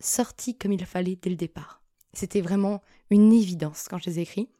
sorties 0.00 0.56
comme 0.56 0.72
il 0.72 0.84
fallait 0.84 1.16
dès 1.16 1.30
le 1.30 1.36
départ. 1.36 1.82
C'était 2.12 2.40
vraiment 2.40 2.82
une 3.10 3.32
évidence 3.32 3.86
quand 3.88 3.98
je 3.98 4.10
les 4.10 4.18
ai 4.18 4.22
écrites. 4.22 4.50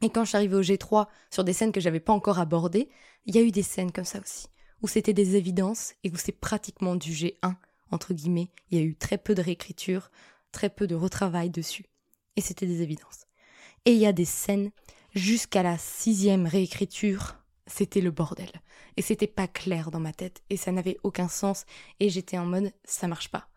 Et 0.00 0.10
quand 0.10 0.24
je 0.24 0.30
suis 0.30 0.36
arrivée 0.36 0.56
au 0.56 0.62
G3 0.62 1.06
sur 1.30 1.44
des 1.44 1.52
scènes 1.52 1.72
que 1.72 1.80
j'avais 1.80 2.00
pas 2.00 2.12
encore 2.12 2.38
abordées, 2.38 2.88
il 3.26 3.34
y 3.34 3.38
a 3.38 3.42
eu 3.42 3.50
des 3.50 3.62
scènes 3.62 3.92
comme 3.92 4.04
ça 4.04 4.20
aussi, 4.20 4.46
où 4.82 4.88
c'était 4.88 5.12
des 5.12 5.36
évidences 5.36 5.94
et 6.02 6.10
où 6.10 6.16
c'est 6.16 6.32
pratiquement 6.32 6.96
du 6.96 7.12
G1 7.12 7.54
entre 7.90 8.12
guillemets, 8.12 8.50
il 8.70 8.78
y 8.78 8.80
a 8.80 8.84
eu 8.84 8.96
très 8.96 9.18
peu 9.18 9.34
de 9.34 9.42
réécriture, 9.42 10.10
très 10.52 10.68
peu 10.68 10.86
de 10.86 10.94
retravail 10.94 11.50
dessus. 11.50 11.86
Et 12.36 12.40
c'était 12.40 12.66
des 12.66 12.82
évidences. 12.82 13.26
Et 13.84 13.92
il 13.92 13.98
y 13.98 14.06
a 14.06 14.12
des 14.12 14.24
scènes, 14.24 14.70
jusqu'à 15.14 15.62
la 15.62 15.78
sixième 15.78 16.46
réécriture, 16.46 17.36
c'était 17.66 18.00
le 18.00 18.10
bordel. 18.10 18.50
Et 18.96 19.02
c'était 19.02 19.26
pas 19.26 19.48
clair 19.48 19.90
dans 19.90 20.00
ma 20.00 20.12
tête, 20.12 20.42
et 20.50 20.56
ça 20.56 20.72
n'avait 20.72 20.98
aucun 21.02 21.28
sens, 21.28 21.64
et 22.00 22.08
j'étais 22.10 22.38
en 22.38 22.46
mode, 22.46 22.72
ça 22.84 23.08
marche 23.08 23.30
pas. 23.30 23.48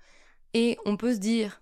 Et 0.53 0.77
on 0.85 0.97
peut 0.97 1.13
se 1.13 1.19
dire, 1.19 1.61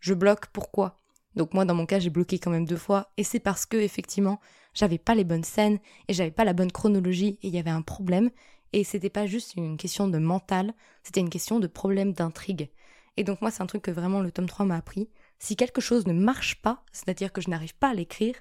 je 0.00 0.14
bloque, 0.14 0.46
pourquoi? 0.46 0.96
Donc 1.34 1.54
moi, 1.54 1.64
dans 1.64 1.74
mon 1.74 1.86
cas, 1.86 1.98
j'ai 1.98 2.10
bloqué 2.10 2.38
quand 2.38 2.50
même 2.50 2.66
deux 2.66 2.76
fois, 2.76 3.12
et 3.16 3.24
c'est 3.24 3.40
parce 3.40 3.66
que, 3.66 3.76
effectivement, 3.76 4.40
j'avais 4.74 4.98
pas 4.98 5.14
les 5.14 5.24
bonnes 5.24 5.44
scènes, 5.44 5.78
et 6.08 6.14
j'avais 6.14 6.30
pas 6.30 6.44
la 6.44 6.52
bonne 6.52 6.72
chronologie, 6.72 7.38
et 7.42 7.48
il 7.48 7.54
y 7.54 7.58
avait 7.58 7.70
un 7.70 7.82
problème, 7.82 8.30
et 8.72 8.84
c'était 8.84 9.10
pas 9.10 9.26
juste 9.26 9.54
une 9.56 9.76
question 9.76 10.08
de 10.08 10.18
mental, 10.18 10.74
c'était 11.02 11.20
une 11.20 11.30
question 11.30 11.60
de 11.60 11.66
problème 11.66 12.12
d'intrigue. 12.12 12.70
Et 13.16 13.24
donc 13.24 13.40
moi, 13.40 13.50
c'est 13.50 13.62
un 13.62 13.66
truc 13.66 13.82
que 13.82 13.90
vraiment 13.90 14.20
le 14.20 14.30
tome 14.30 14.46
3 14.46 14.66
m'a 14.66 14.76
appris. 14.76 15.10
Si 15.38 15.56
quelque 15.56 15.80
chose 15.80 16.06
ne 16.06 16.12
marche 16.12 16.60
pas, 16.62 16.84
c'est-à-dire 16.92 17.32
que 17.32 17.40
je 17.40 17.50
n'arrive 17.50 17.74
pas 17.74 17.90
à 17.90 17.94
l'écrire, 17.94 18.34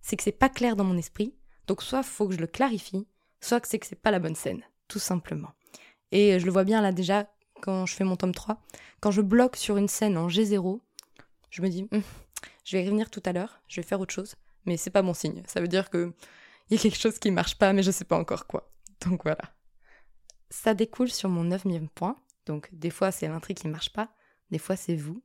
c'est 0.00 0.16
que 0.16 0.22
c'est 0.22 0.32
pas 0.32 0.48
clair 0.48 0.76
dans 0.76 0.84
mon 0.84 0.96
esprit. 0.96 1.34
Donc 1.66 1.82
soit 1.82 2.02
faut 2.02 2.28
que 2.28 2.34
je 2.34 2.40
le 2.40 2.46
clarifie, 2.46 3.06
soit 3.40 3.60
que 3.60 3.68
c'est 3.68 3.78
que 3.78 3.86
c'est 3.86 4.00
pas 4.00 4.10
la 4.10 4.18
bonne 4.18 4.34
scène, 4.34 4.62
tout 4.88 4.98
simplement. 4.98 5.52
Et 6.12 6.38
je 6.38 6.46
le 6.46 6.52
vois 6.52 6.64
bien 6.64 6.80
là 6.80 6.92
déjà 6.92 7.28
quand 7.60 7.86
je 7.86 7.94
fais 7.94 8.04
mon 8.04 8.16
tome 8.16 8.34
3, 8.34 8.60
quand 9.00 9.10
je 9.10 9.22
bloque 9.22 9.56
sur 9.56 9.76
une 9.76 9.88
scène 9.88 10.18
en 10.18 10.28
G0, 10.28 10.80
je 11.50 11.62
me 11.62 11.68
dis 11.68 11.88
hum, 11.90 12.02
je 12.64 12.76
vais 12.76 12.84
revenir 12.84 13.10
tout 13.10 13.22
à 13.24 13.32
l'heure, 13.32 13.62
je 13.68 13.80
vais 13.80 13.86
faire 13.86 14.00
autre 14.00 14.14
chose, 14.14 14.34
mais 14.66 14.76
c'est 14.76 14.90
pas 14.90 15.02
mon 15.02 15.14
signe. 15.14 15.42
Ça 15.46 15.60
veut 15.60 15.68
dire 15.68 15.90
que 15.90 16.12
il 16.70 16.76
y 16.76 16.80
a 16.80 16.82
quelque 16.82 16.98
chose 16.98 17.18
qui 17.18 17.30
marche 17.30 17.56
pas 17.56 17.72
mais 17.72 17.82
je 17.82 17.90
sais 17.90 18.04
pas 18.04 18.18
encore 18.18 18.46
quoi. 18.46 18.70
Donc 19.06 19.24
voilà. 19.24 19.54
Ça 20.50 20.74
découle 20.74 21.10
sur 21.10 21.28
mon 21.28 21.44
neuvième 21.44 21.88
point. 21.88 22.16
Donc 22.46 22.68
des 22.72 22.90
fois 22.90 23.10
c'est 23.10 23.28
l'intrigue 23.28 23.58
qui 23.58 23.68
marche 23.68 23.92
pas, 23.92 24.10
des 24.50 24.58
fois 24.58 24.76
c'est 24.76 24.96
vous. 24.96 25.22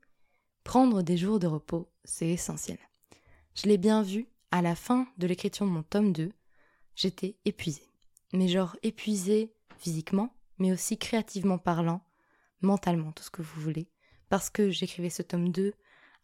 Prendre 0.64 1.02
des 1.02 1.18
jours 1.18 1.40
de 1.40 1.48
repos, 1.48 1.90
c'est 2.04 2.30
essentiel. 2.30 2.78
Je 3.56 3.68
l'ai 3.68 3.78
bien 3.78 4.04
vu, 4.04 4.28
à 4.52 4.62
la 4.62 4.76
fin 4.76 5.08
de 5.18 5.28
l'écriture 5.28 5.66
de 5.66 5.72
mon 5.72 5.84
tome 5.84 6.14
2, 6.14 6.32
j'étais 6.96 7.36
épuisée. 7.46 7.90
Mais 8.34 8.48
genre 8.48 8.76
épuisée 8.84 9.54
physiquement, 9.78 10.34
mais 10.58 10.72
aussi 10.72 10.98
créativement 10.98 11.58
parlant, 11.58 12.02
mentalement, 12.62 13.12
tout 13.12 13.24
ce 13.24 13.32
que 13.32 13.42
vous 13.42 13.62
voulez. 13.62 13.90
Parce 14.30 14.50
que 14.50 14.70
j'écrivais 14.70 15.10
ce 15.10 15.22
tome 15.22 15.52
2 15.52 15.74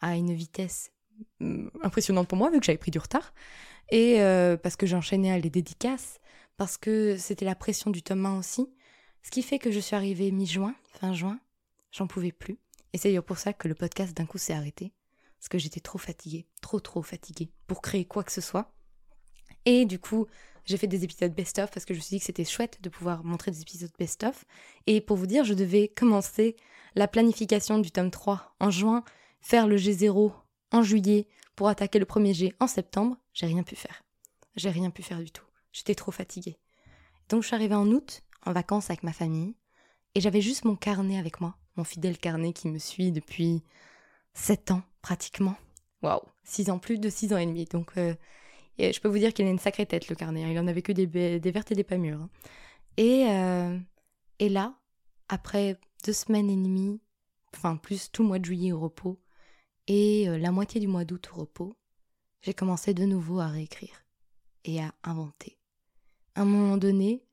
à 0.02 0.16
une 0.16 0.34
vitesse 0.34 0.92
mm, 1.40 1.70
impressionnante 1.82 2.28
pour 2.28 2.38
moi, 2.38 2.52
vu 2.52 2.60
que 2.60 2.66
j'avais 2.66 2.78
pris 2.78 2.92
du 2.92 3.00
retard. 3.00 3.34
Et 3.90 4.22
euh, 4.22 4.58
parce 4.58 4.76
que 4.76 4.86
j'enchaînais 4.86 5.32
à 5.32 5.40
les 5.40 5.50
dédicaces, 5.50 6.20
parce 6.58 6.78
que 6.78 7.18
c'était 7.18 7.46
la 7.46 7.56
pression 7.56 7.92
du 7.92 8.02
tome 8.02 8.26
1 8.26 8.38
aussi. 8.38 8.68
Ce 9.24 9.32
qui 9.32 9.42
fait 9.42 9.60
que 9.60 9.72
je 9.72 9.80
suis 9.80 9.96
arrivée 9.96 10.32
mi-juin, 10.32 10.76
fin 11.00 11.14
juin, 11.14 11.40
j'en 11.92 12.08
pouvais 12.08 12.32
plus. 12.32 12.60
Et 12.94 12.98
c'est 12.98 13.10
d'ailleurs 13.10 13.24
pour 13.24 13.38
ça 13.38 13.54
que 13.54 13.68
le 13.68 13.76
podcast 13.76 14.16
d'un 14.16 14.26
coup 14.26 14.38
s'est 14.38 14.54
arrêté. 14.54 14.94
Parce 15.45 15.49
que 15.51 15.58
j'étais 15.60 15.79
trop 15.79 15.99
fatiguée, 15.99 16.47
trop 16.60 16.79
trop 16.79 17.03
fatiguée 17.03 17.51
pour 17.67 17.84
créer 17.84 18.03
quoi 18.03 18.23
que 18.23 18.31
ce 18.31 18.41
soit. 18.41 18.73
Et 19.65 19.86
du 19.86 19.99
coup, 19.99 20.25
j'ai 20.65 20.75
fait 20.75 20.88
des 20.88 21.03
épisodes 21.03 21.36
best-of 21.36 21.69
parce 21.69 21.86
que 21.86 21.93
je 21.93 21.99
me 21.99 22.01
suis 22.03 22.15
dit 22.15 22.19
que 22.19 22.25
c'était 22.25 22.45
chouette 22.45 22.81
de 22.81 22.89
pouvoir 22.89 23.23
montrer 23.23 23.51
des 23.51 23.62
épisodes 23.62 23.91
best-of. 23.99 24.43
Et 24.88 25.01
pour 25.01 25.17
vous 25.17 25.27
dire, 25.27 25.43
je 25.43 25.53
devais 25.53 25.88
commencer 25.88 26.55
la 26.95 27.08
planification 27.08 27.77
du 27.77 27.91
tome 27.91 28.10
3 28.10 28.55
en 28.60 28.71
juin, 28.71 29.03
faire 29.39 29.67
le 29.67 29.77
G0 29.77 30.34
en 30.71 30.81
juillet 30.81 31.27
pour 31.55 31.67
attaquer 31.67 31.99
le 31.99 32.05
premier 32.05 32.34
G 32.34 32.51
en 32.60 32.65
septembre. 32.65 33.15
J'ai 33.31 33.45
rien 33.45 33.62
pu 33.62 33.75
faire. 33.75 34.01
J'ai 34.55 34.71
rien 34.71 34.89
pu 34.89 35.03
faire 35.03 35.19
du 35.19 35.29
tout. 35.29 35.45
J'étais 35.71 35.93
trop 35.93 36.12
fatiguée. 36.12 36.58
Donc 37.29 37.43
je 37.43 37.47
suis 37.49 37.55
arrivée 37.55 37.75
en 37.75 37.86
août 37.91 38.23
en 38.47 38.51
vacances 38.51 38.89
avec 38.89 39.03
ma 39.03 39.13
famille, 39.13 39.53
et 40.15 40.21
j'avais 40.21 40.41
juste 40.41 40.65
mon 40.65 40.75
carnet 40.75 41.19
avec 41.19 41.39
moi, 41.39 41.55
mon 41.75 41.84
fidèle 41.84 42.17
carnet 42.17 42.51
qui 42.51 42.67
me 42.67 42.79
suit 42.79 43.12
depuis 43.12 43.63
7 44.34 44.71
ans 44.71 44.81
pratiquement. 45.06 45.56
Waouh, 46.02 46.24
6 46.46 46.72
ans, 46.72 46.80
plus 46.80 46.98
de 46.98 47.10
6 47.12 47.32
ans 47.34 47.38
et 47.38 47.46
demi. 47.46 47.65
Donc 47.65 47.91
euh, 47.98 48.15
je 48.80 49.00
peux 49.00 49.08
vous 49.08 49.20
dire 49.20 49.36
qu'il 49.36 49.46
a 49.46 49.52
une 49.52 49.60
sacrée 49.60 49.86
tête 49.86 50.10
le 50.10 50.15
carnet, 50.15 50.44
hein. 50.44 50.50
il 50.50 50.58
en 50.58 50.65
avait 50.65 50.82
que 50.82 50.91
des, 50.91 51.06
des 51.06 51.52
vertes 51.52 51.72
et 51.72 51.76
des 51.76 51.84
pas 51.84 51.98
mûres. 51.98 52.28
Et, 52.98 53.28
euh, 53.30 53.78
et 54.39 54.50
là, 54.50 54.74
après 55.30 55.80
deux 56.06 56.13
semaines 56.13 56.50
et 56.50 56.56
demie, 56.56 57.00
enfin 57.56 57.78
plus 57.78 58.12
tout 58.12 58.24
le 58.24 58.30
mois 58.30 58.39
de 58.39 58.46
juillet 58.46 58.72
au 58.72 58.80
repos 58.80 59.22
et 59.86 60.28
euh, 60.28 60.39
la 60.39 60.52
moitié 60.52 60.82
du 60.82 60.88
mois 60.88 61.06
d'août 61.06 61.30
au 61.34 61.41
repos, 61.41 61.78
j'ai 62.41 62.56
commencé 62.56 62.96
de 62.96 63.06
nouveau 63.06 63.39
à 63.39 63.48
réécrire 63.48 64.06
et 64.63 64.82
à 64.82 64.91
inventer. 65.04 65.60
À 66.34 66.41
un 66.41 66.46
moment 66.46 66.78
donné, 66.78 67.25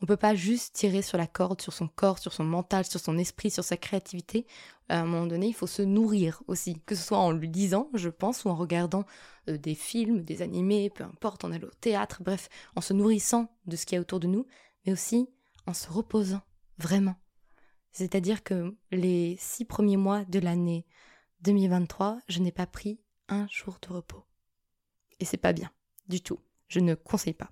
on 0.00 0.04
ne 0.04 0.06
peut 0.06 0.16
pas 0.16 0.34
juste 0.34 0.74
tirer 0.74 1.02
sur 1.02 1.18
la 1.18 1.26
corde, 1.26 1.60
sur 1.60 1.72
son 1.72 1.88
corps, 1.88 2.18
sur 2.18 2.32
son 2.32 2.44
mental, 2.44 2.84
sur 2.84 3.00
son 3.00 3.18
esprit, 3.18 3.50
sur 3.50 3.64
sa 3.64 3.76
créativité. 3.76 4.46
À 4.88 5.00
un 5.00 5.04
moment 5.04 5.26
donné, 5.26 5.48
il 5.48 5.54
faut 5.54 5.66
se 5.66 5.82
nourrir 5.82 6.42
aussi, 6.46 6.80
que 6.86 6.94
ce 6.94 7.02
soit 7.02 7.18
en 7.18 7.32
lui 7.32 7.48
disant, 7.48 7.90
je 7.94 8.08
pense, 8.08 8.44
ou 8.44 8.48
en 8.48 8.54
regardant 8.54 9.04
euh, 9.48 9.58
des 9.58 9.74
films, 9.74 10.22
des 10.22 10.40
animés, 10.40 10.88
peu 10.90 11.02
importe, 11.02 11.44
en 11.44 11.50
allant 11.50 11.66
au 11.66 11.74
théâtre, 11.80 12.22
bref, 12.22 12.48
en 12.76 12.80
se 12.80 12.92
nourrissant 12.92 13.50
de 13.66 13.74
ce 13.74 13.86
qu'il 13.86 13.96
y 13.96 13.98
a 13.98 14.00
autour 14.00 14.20
de 14.20 14.28
nous, 14.28 14.46
mais 14.86 14.92
aussi 14.92 15.28
en 15.66 15.74
se 15.74 15.90
reposant, 15.90 16.42
vraiment. 16.78 17.16
C'est-à-dire 17.90 18.44
que 18.44 18.76
les 18.92 19.36
six 19.40 19.64
premiers 19.64 19.96
mois 19.96 20.24
de 20.24 20.38
l'année 20.38 20.86
2023, 21.42 22.20
je 22.28 22.38
n'ai 22.38 22.52
pas 22.52 22.66
pris 22.66 23.00
un 23.28 23.48
jour 23.48 23.78
de 23.82 23.92
repos. 23.92 24.24
Et 25.18 25.24
c'est 25.24 25.36
pas 25.36 25.52
bien, 25.52 25.70
du 26.08 26.20
tout. 26.20 26.38
Je 26.68 26.78
ne 26.78 26.94
conseille 26.94 27.34
pas. 27.34 27.50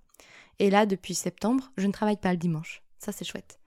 Et 0.58 0.70
là, 0.70 0.86
depuis 0.86 1.14
septembre, 1.14 1.70
je 1.76 1.86
ne 1.86 1.92
travaille 1.92 2.16
pas 2.16 2.32
le 2.32 2.38
dimanche. 2.38 2.82
Ça, 2.98 3.12
c'est 3.12 3.24
chouette. 3.24 3.58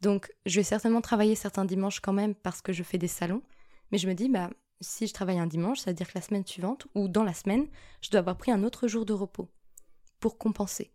Donc, 0.00 0.32
je 0.44 0.56
vais 0.56 0.64
certainement 0.64 1.00
travailler 1.00 1.34
certains 1.34 1.64
dimanches 1.64 2.00
quand 2.00 2.12
même 2.12 2.34
parce 2.34 2.62
que 2.62 2.72
je 2.72 2.82
fais 2.82 2.98
des 2.98 3.08
salons. 3.08 3.42
Mais 3.90 3.98
je 3.98 4.08
me 4.08 4.14
dis, 4.14 4.28
bah, 4.28 4.50
si 4.80 5.06
je 5.06 5.14
travaille 5.14 5.38
un 5.38 5.46
dimanche, 5.46 5.80
ça 5.80 5.90
veut 5.90 5.94
dire 5.94 6.08
que 6.08 6.18
la 6.18 6.22
semaine 6.22 6.46
suivante, 6.46 6.86
ou 6.94 7.08
dans 7.08 7.24
la 7.24 7.34
semaine, 7.34 7.66
je 8.02 8.10
dois 8.10 8.20
avoir 8.20 8.36
pris 8.36 8.52
un 8.52 8.62
autre 8.62 8.88
jour 8.88 9.06
de 9.06 9.12
repos 9.12 9.48
pour 10.20 10.38
compenser. 10.38 10.92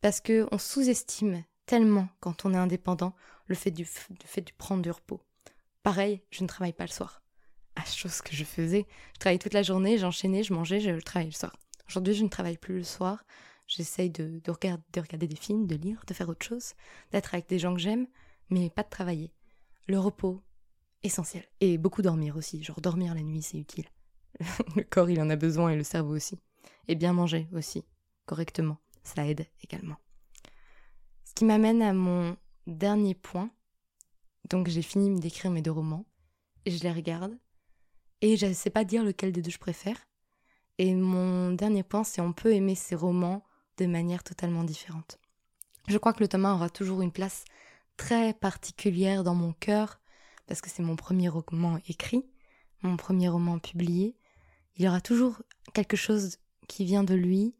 Parce 0.00 0.20
qu'on 0.20 0.58
sous-estime 0.58 1.44
tellement 1.66 2.08
quand 2.20 2.44
on 2.44 2.54
est 2.54 2.58
indépendant 2.58 3.14
le 3.46 3.54
fait, 3.54 3.70
du, 3.70 3.84
fait 3.84 4.40
de 4.40 4.52
prendre 4.56 4.82
du 4.82 4.90
repos. 4.90 5.20
Pareil, 5.82 6.22
je 6.30 6.42
ne 6.42 6.48
travaille 6.48 6.72
pas 6.72 6.86
le 6.86 6.90
soir. 6.90 7.22
À 7.76 7.84
chose 7.84 8.20
que 8.20 8.34
je 8.34 8.44
faisais. 8.44 8.86
Je 9.14 9.18
travaillais 9.18 9.38
toute 9.38 9.54
la 9.54 9.62
journée, 9.62 9.98
j'enchaînais, 9.98 10.42
je 10.42 10.52
mangeais, 10.52 10.80
je 10.80 11.00
travaillais 11.00 11.30
le 11.30 11.36
soir. 11.36 11.56
Aujourd'hui, 11.88 12.14
je 12.14 12.22
ne 12.22 12.28
travaille 12.28 12.58
plus 12.58 12.78
le 12.78 12.84
soir. 12.84 13.24
J'essaye 13.76 14.10
de, 14.10 14.40
de, 14.44 14.50
regarder 14.50 15.26
des 15.26 15.36
films, 15.36 15.66
de 15.66 15.76
lire, 15.76 16.02
de 16.06 16.12
faire 16.12 16.28
autre 16.28 16.44
chose, 16.44 16.74
d'être 17.10 17.32
avec 17.32 17.48
des 17.48 17.58
gens 17.58 17.74
que 17.74 17.80
j'aime, 17.80 18.06
mais 18.50 18.68
pas 18.68 18.82
de 18.82 18.90
travailler. 18.90 19.32
Le 19.88 19.98
repos, 19.98 20.42
essentiel. 21.02 21.44
Et 21.60 21.78
beaucoup 21.78 22.02
dormir 22.02 22.36
aussi. 22.36 22.62
Genre 22.62 22.82
dormir 22.82 23.14
la 23.14 23.22
nuit, 23.22 23.40
c'est 23.40 23.56
utile. 23.56 23.86
le 24.76 24.82
corps, 24.82 25.08
il 25.08 25.20
en 25.22 25.30
a 25.30 25.36
besoin 25.36 25.70
et 25.70 25.76
le 25.76 25.84
cerveau 25.84 26.14
aussi. 26.14 26.38
Et 26.86 26.94
bien 26.94 27.14
manger 27.14 27.48
aussi, 27.52 27.84
correctement. 28.26 28.76
Ça 29.04 29.26
aide 29.26 29.46
également. 29.62 29.96
Ce 31.24 31.32
qui 31.32 31.46
m'amène 31.46 31.80
à 31.80 31.94
mon 31.94 32.36
dernier 32.66 33.14
point. 33.14 33.50
Donc 34.50 34.68
j'ai 34.68 34.82
fini 34.82 35.18
d'écrire 35.18 35.50
mes 35.50 35.62
deux 35.62 35.72
romans. 35.72 36.04
Et 36.66 36.70
je 36.70 36.82
les 36.82 36.92
regarde. 36.92 37.38
Et 38.20 38.36
je 38.36 38.46
ne 38.46 38.52
sais 38.52 38.70
pas 38.70 38.84
dire 38.84 39.02
lequel 39.02 39.32
des 39.32 39.40
deux 39.40 39.50
je 39.50 39.58
préfère. 39.58 39.96
Et 40.76 40.94
mon 40.94 41.52
dernier 41.52 41.82
point, 41.82 42.04
c'est 42.04 42.20
on 42.20 42.32
peut 42.32 42.52
aimer 42.52 42.74
ces 42.74 42.94
romans 42.94 43.42
de 43.78 43.86
manière 43.86 44.22
totalement 44.22 44.64
différente. 44.64 45.18
Je 45.88 45.98
crois 45.98 46.12
que 46.12 46.20
le 46.20 46.28
tome 46.28 46.44
aura 46.44 46.70
toujours 46.70 47.02
une 47.02 47.12
place 47.12 47.44
très 47.96 48.34
particulière 48.34 49.24
dans 49.24 49.34
mon 49.34 49.52
cœur, 49.52 50.00
parce 50.46 50.60
que 50.60 50.70
c'est 50.70 50.82
mon 50.82 50.96
premier 50.96 51.28
roman 51.28 51.78
écrit, 51.88 52.24
mon 52.82 52.96
premier 52.96 53.28
roman 53.28 53.58
publié. 53.58 54.16
Il 54.76 54.84
y 54.84 54.88
aura 54.88 55.00
toujours 55.00 55.42
quelque 55.74 55.96
chose 55.96 56.38
qui 56.68 56.84
vient 56.84 57.04
de 57.04 57.14
lui, 57.14 57.54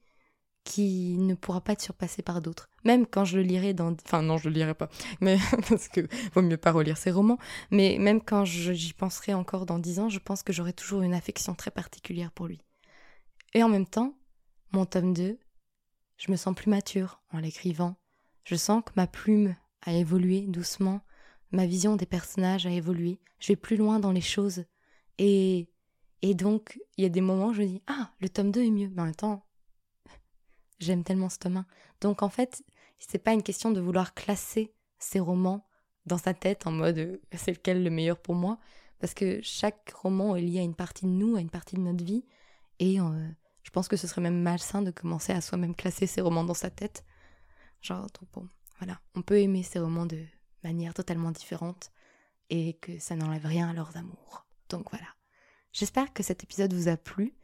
qui 0.64 1.16
ne 1.18 1.35
pourra 1.35 1.61
pas 1.61 1.72
être 1.72 1.83
surpassé 1.83 2.22
par 2.22 2.40
d'autres. 2.40 2.68
Même 2.85 3.07
quand 3.07 3.25
je 3.25 3.37
le 3.37 3.42
lirai 3.42 3.75
dans... 3.75 3.94
Enfin 4.05 4.22
non, 4.22 4.38
je 4.38 4.48
le 4.48 4.55
lirai 4.55 4.75
pas, 4.75 4.88
mais 5.20 5.38
parce 5.68 5.88
que 5.88 6.09
vaut 6.35 6.42
mieux 6.42 6.57
pas 6.57 6.72
relire 6.72 6.96
ses 6.96 7.11
romans, 7.11 7.38
mais 7.70 7.96
même 7.98 8.20
quand 8.20 8.44
j'y 8.44 8.92
penserai 8.92 9.35
encore 9.35 9.66
dans 9.66 9.79
dix 9.79 9.98
ans, 9.98 10.09
je 10.09 10.18
pense 10.18 10.42
que 10.42 10.53
j'aurai 10.53 10.72
toujours 10.72 11.03
une 11.03 11.14
affection 11.14 11.55
très 11.55 11.70
particulière 11.70 12.31
pour 12.31 12.46
lui. 12.46 12.61
Et 13.55 13.62
en 13.62 13.68
même 13.68 13.87
temps, 13.87 14.14
mon 14.72 14.87
tome 14.87 15.12
2 15.12 15.38
je 16.22 16.30
me 16.30 16.37
sens 16.37 16.54
plus 16.54 16.70
mature 16.70 17.20
en 17.32 17.38
l'écrivant. 17.40 17.96
Je 18.44 18.54
sens 18.54 18.85
que 18.85 18.92
ma 18.94 19.08
plume 19.08 19.56
a 19.80 19.92
évolué 19.92 20.42
doucement, 20.42 21.00
ma 21.50 21.66
vision 21.66 21.96
des 21.96 22.06
personnages 22.06 22.64
a 22.64 22.70
évolué, 22.70 23.18
je 23.40 23.48
vais 23.48 23.56
plus 23.56 23.76
loin 23.76 23.98
dans 23.98 24.12
les 24.12 24.20
choses. 24.20 24.64
Et, 25.18 25.68
et 26.22 26.35
donc, 26.35 26.78
il 26.96 27.02
y 27.02 27.06
a 27.06 27.11
des 27.11 27.20
moments 27.20 27.48
où 27.48 27.54
je 27.54 27.62
me 27.62 27.66
dis 27.66 27.82
Ah, 27.88 28.12
le 28.20 28.28
tome 28.28 28.52
2 28.52 28.62
est 28.62 28.70
mieux. 28.70 28.88
Mais 28.94 29.02
en 29.02 29.06
même 29.06 29.16
temps, 29.16 29.44
j'aime 30.78 31.02
tellement 31.02 31.28
ce 31.28 31.38
tome 31.38 31.56
1. 31.56 31.66
Donc 32.00 32.22
en 32.22 32.28
fait, 32.28 32.62
c'est 33.00 33.18
pas 33.18 33.32
une 33.32 33.42
question 33.42 33.72
de 33.72 33.80
vouloir 33.80 34.14
classer 34.14 34.72
ces 35.00 35.18
romans 35.18 35.66
dans 36.06 36.18
sa 36.18 36.35
tête 36.35 36.68
en 36.68 36.72
mode 36.72 36.98
euh, 36.98 37.16
c'est 37.32 37.52
lequel 37.52 37.82
le 37.82 37.90
meilleur 37.90 38.18
pour 38.18 38.37
moi. 38.37 38.61
Parce 39.00 39.14
que 39.14 39.40
chaque 39.42 39.90
roman 39.90 40.37
est 40.37 40.42
lié 40.42 40.61
à 40.61 40.62
une 40.62 40.76
partie 40.76 41.04
de 41.04 41.11
nous, 41.11 41.35
à 41.35 41.40
une 41.40 41.50
partie 41.50 41.74
de 41.74 41.80
notre 41.80 42.04
vie. 42.04 42.24
Et 42.78 43.00
euh, 43.00 43.28
je 43.62 43.70
pense 43.70 43.88
que 43.88 43.96
ce 43.96 44.07
serait 44.07 44.20
même 44.20 44.40
malsain 44.40 44.83
de 44.83 44.90
commencer 44.90 45.33
à 45.33 45.40
soi-même 45.40 45.75
classer 45.75 46.07
ses 46.07 46.20
romans 46.20 46.44
dans 46.44 46.55
sa 46.55 46.70
tête. 46.70 47.05
Genre, 47.81 48.07
bon, 48.33 48.48
voilà, 48.79 49.01
on 49.14 49.22
peut 49.22 49.38
aimer 49.40 49.62
ces 49.62 49.79
romans 49.79 50.07
de 50.07 50.25
manière 50.64 50.94
totalement 50.94 51.31
différente 51.31 51.90
et 52.51 52.75
que 52.75 52.98
ça 52.98 53.16
n'enlève 53.16 53.46
rien 53.46 53.70
à 53.70 53.72
leurs 53.72 53.96
amours. 53.96 54.46
Donc 54.68 54.90
voilà. 54.90 55.07
J'espère 55.72 56.12
que 56.12 56.22
cet 56.22 56.42
épisode 56.42 56.72
vous 56.72 56.88
a 56.88 56.96
plu, 56.96 57.35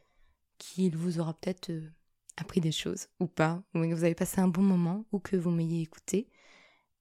qu'il 0.58 0.96
vous 0.96 1.18
aura 1.18 1.34
peut-être 1.34 1.70
euh, 1.70 1.90
appris 2.36 2.60
des 2.60 2.72
choses 2.72 3.08
ou 3.20 3.26
pas, 3.26 3.62
ou 3.74 3.80
que 3.80 3.94
vous 3.94 4.04
avez 4.04 4.14
passé 4.14 4.40
un 4.40 4.48
bon 4.48 4.62
moment 4.62 5.06
ou 5.12 5.18
que 5.18 5.36
vous 5.36 5.50
m'ayez 5.50 5.82
écouté. 5.82 6.28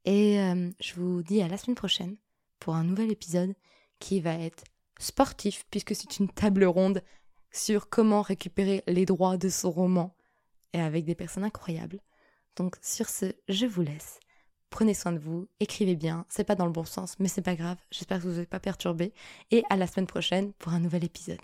Et 0.05 0.39
euh, 0.39 0.71
je 0.79 0.93
vous 0.93 1.21
dis 1.21 1.41
à 1.41 1.47
la 1.47 1.57
semaine 1.57 1.75
prochaine 1.75 2.15
pour 2.59 2.75
un 2.75 2.83
nouvel 2.83 3.11
épisode 3.11 3.55
qui 3.99 4.21
va 4.21 4.33
être 4.35 4.63
sportif 4.99 5.65
puisque 5.69 5.95
c'est 5.95 6.19
une 6.19 6.29
table 6.29 6.63
ronde 6.63 7.03
sur 7.57 7.89
comment 7.89 8.21
récupérer 8.21 8.83
les 8.87 9.05
droits 9.05 9.37
de 9.37 9.49
son 9.49 9.71
roman 9.71 10.15
et 10.73 10.81
avec 10.81 11.05
des 11.05 11.15
personnes 11.15 11.43
incroyables. 11.43 11.99
Donc 12.55 12.77
sur 12.81 13.09
ce, 13.09 13.33
je 13.49 13.65
vous 13.65 13.81
laisse. 13.81 14.19
Prenez 14.69 14.93
soin 14.93 15.13
de 15.13 15.19
vous, 15.19 15.47
écrivez 15.59 15.95
bien, 15.95 16.25
c'est 16.29 16.43
pas 16.43 16.55
dans 16.55 16.65
le 16.65 16.71
bon 16.71 16.83
sens, 16.83 17.15
mais 17.19 17.29
c'est 17.29 17.41
pas 17.41 17.55
grave, 17.55 17.77
j'espère 17.89 18.17
que 18.17 18.27
vous 18.27 18.39
n'êtes 18.39 18.49
pas 18.49 18.59
perturbé, 18.59 19.13
et 19.49 19.63
à 19.69 19.77
la 19.77 19.87
semaine 19.87 20.07
prochaine 20.07 20.51
pour 20.53 20.73
un 20.73 20.79
nouvel 20.79 21.05
épisode. 21.05 21.39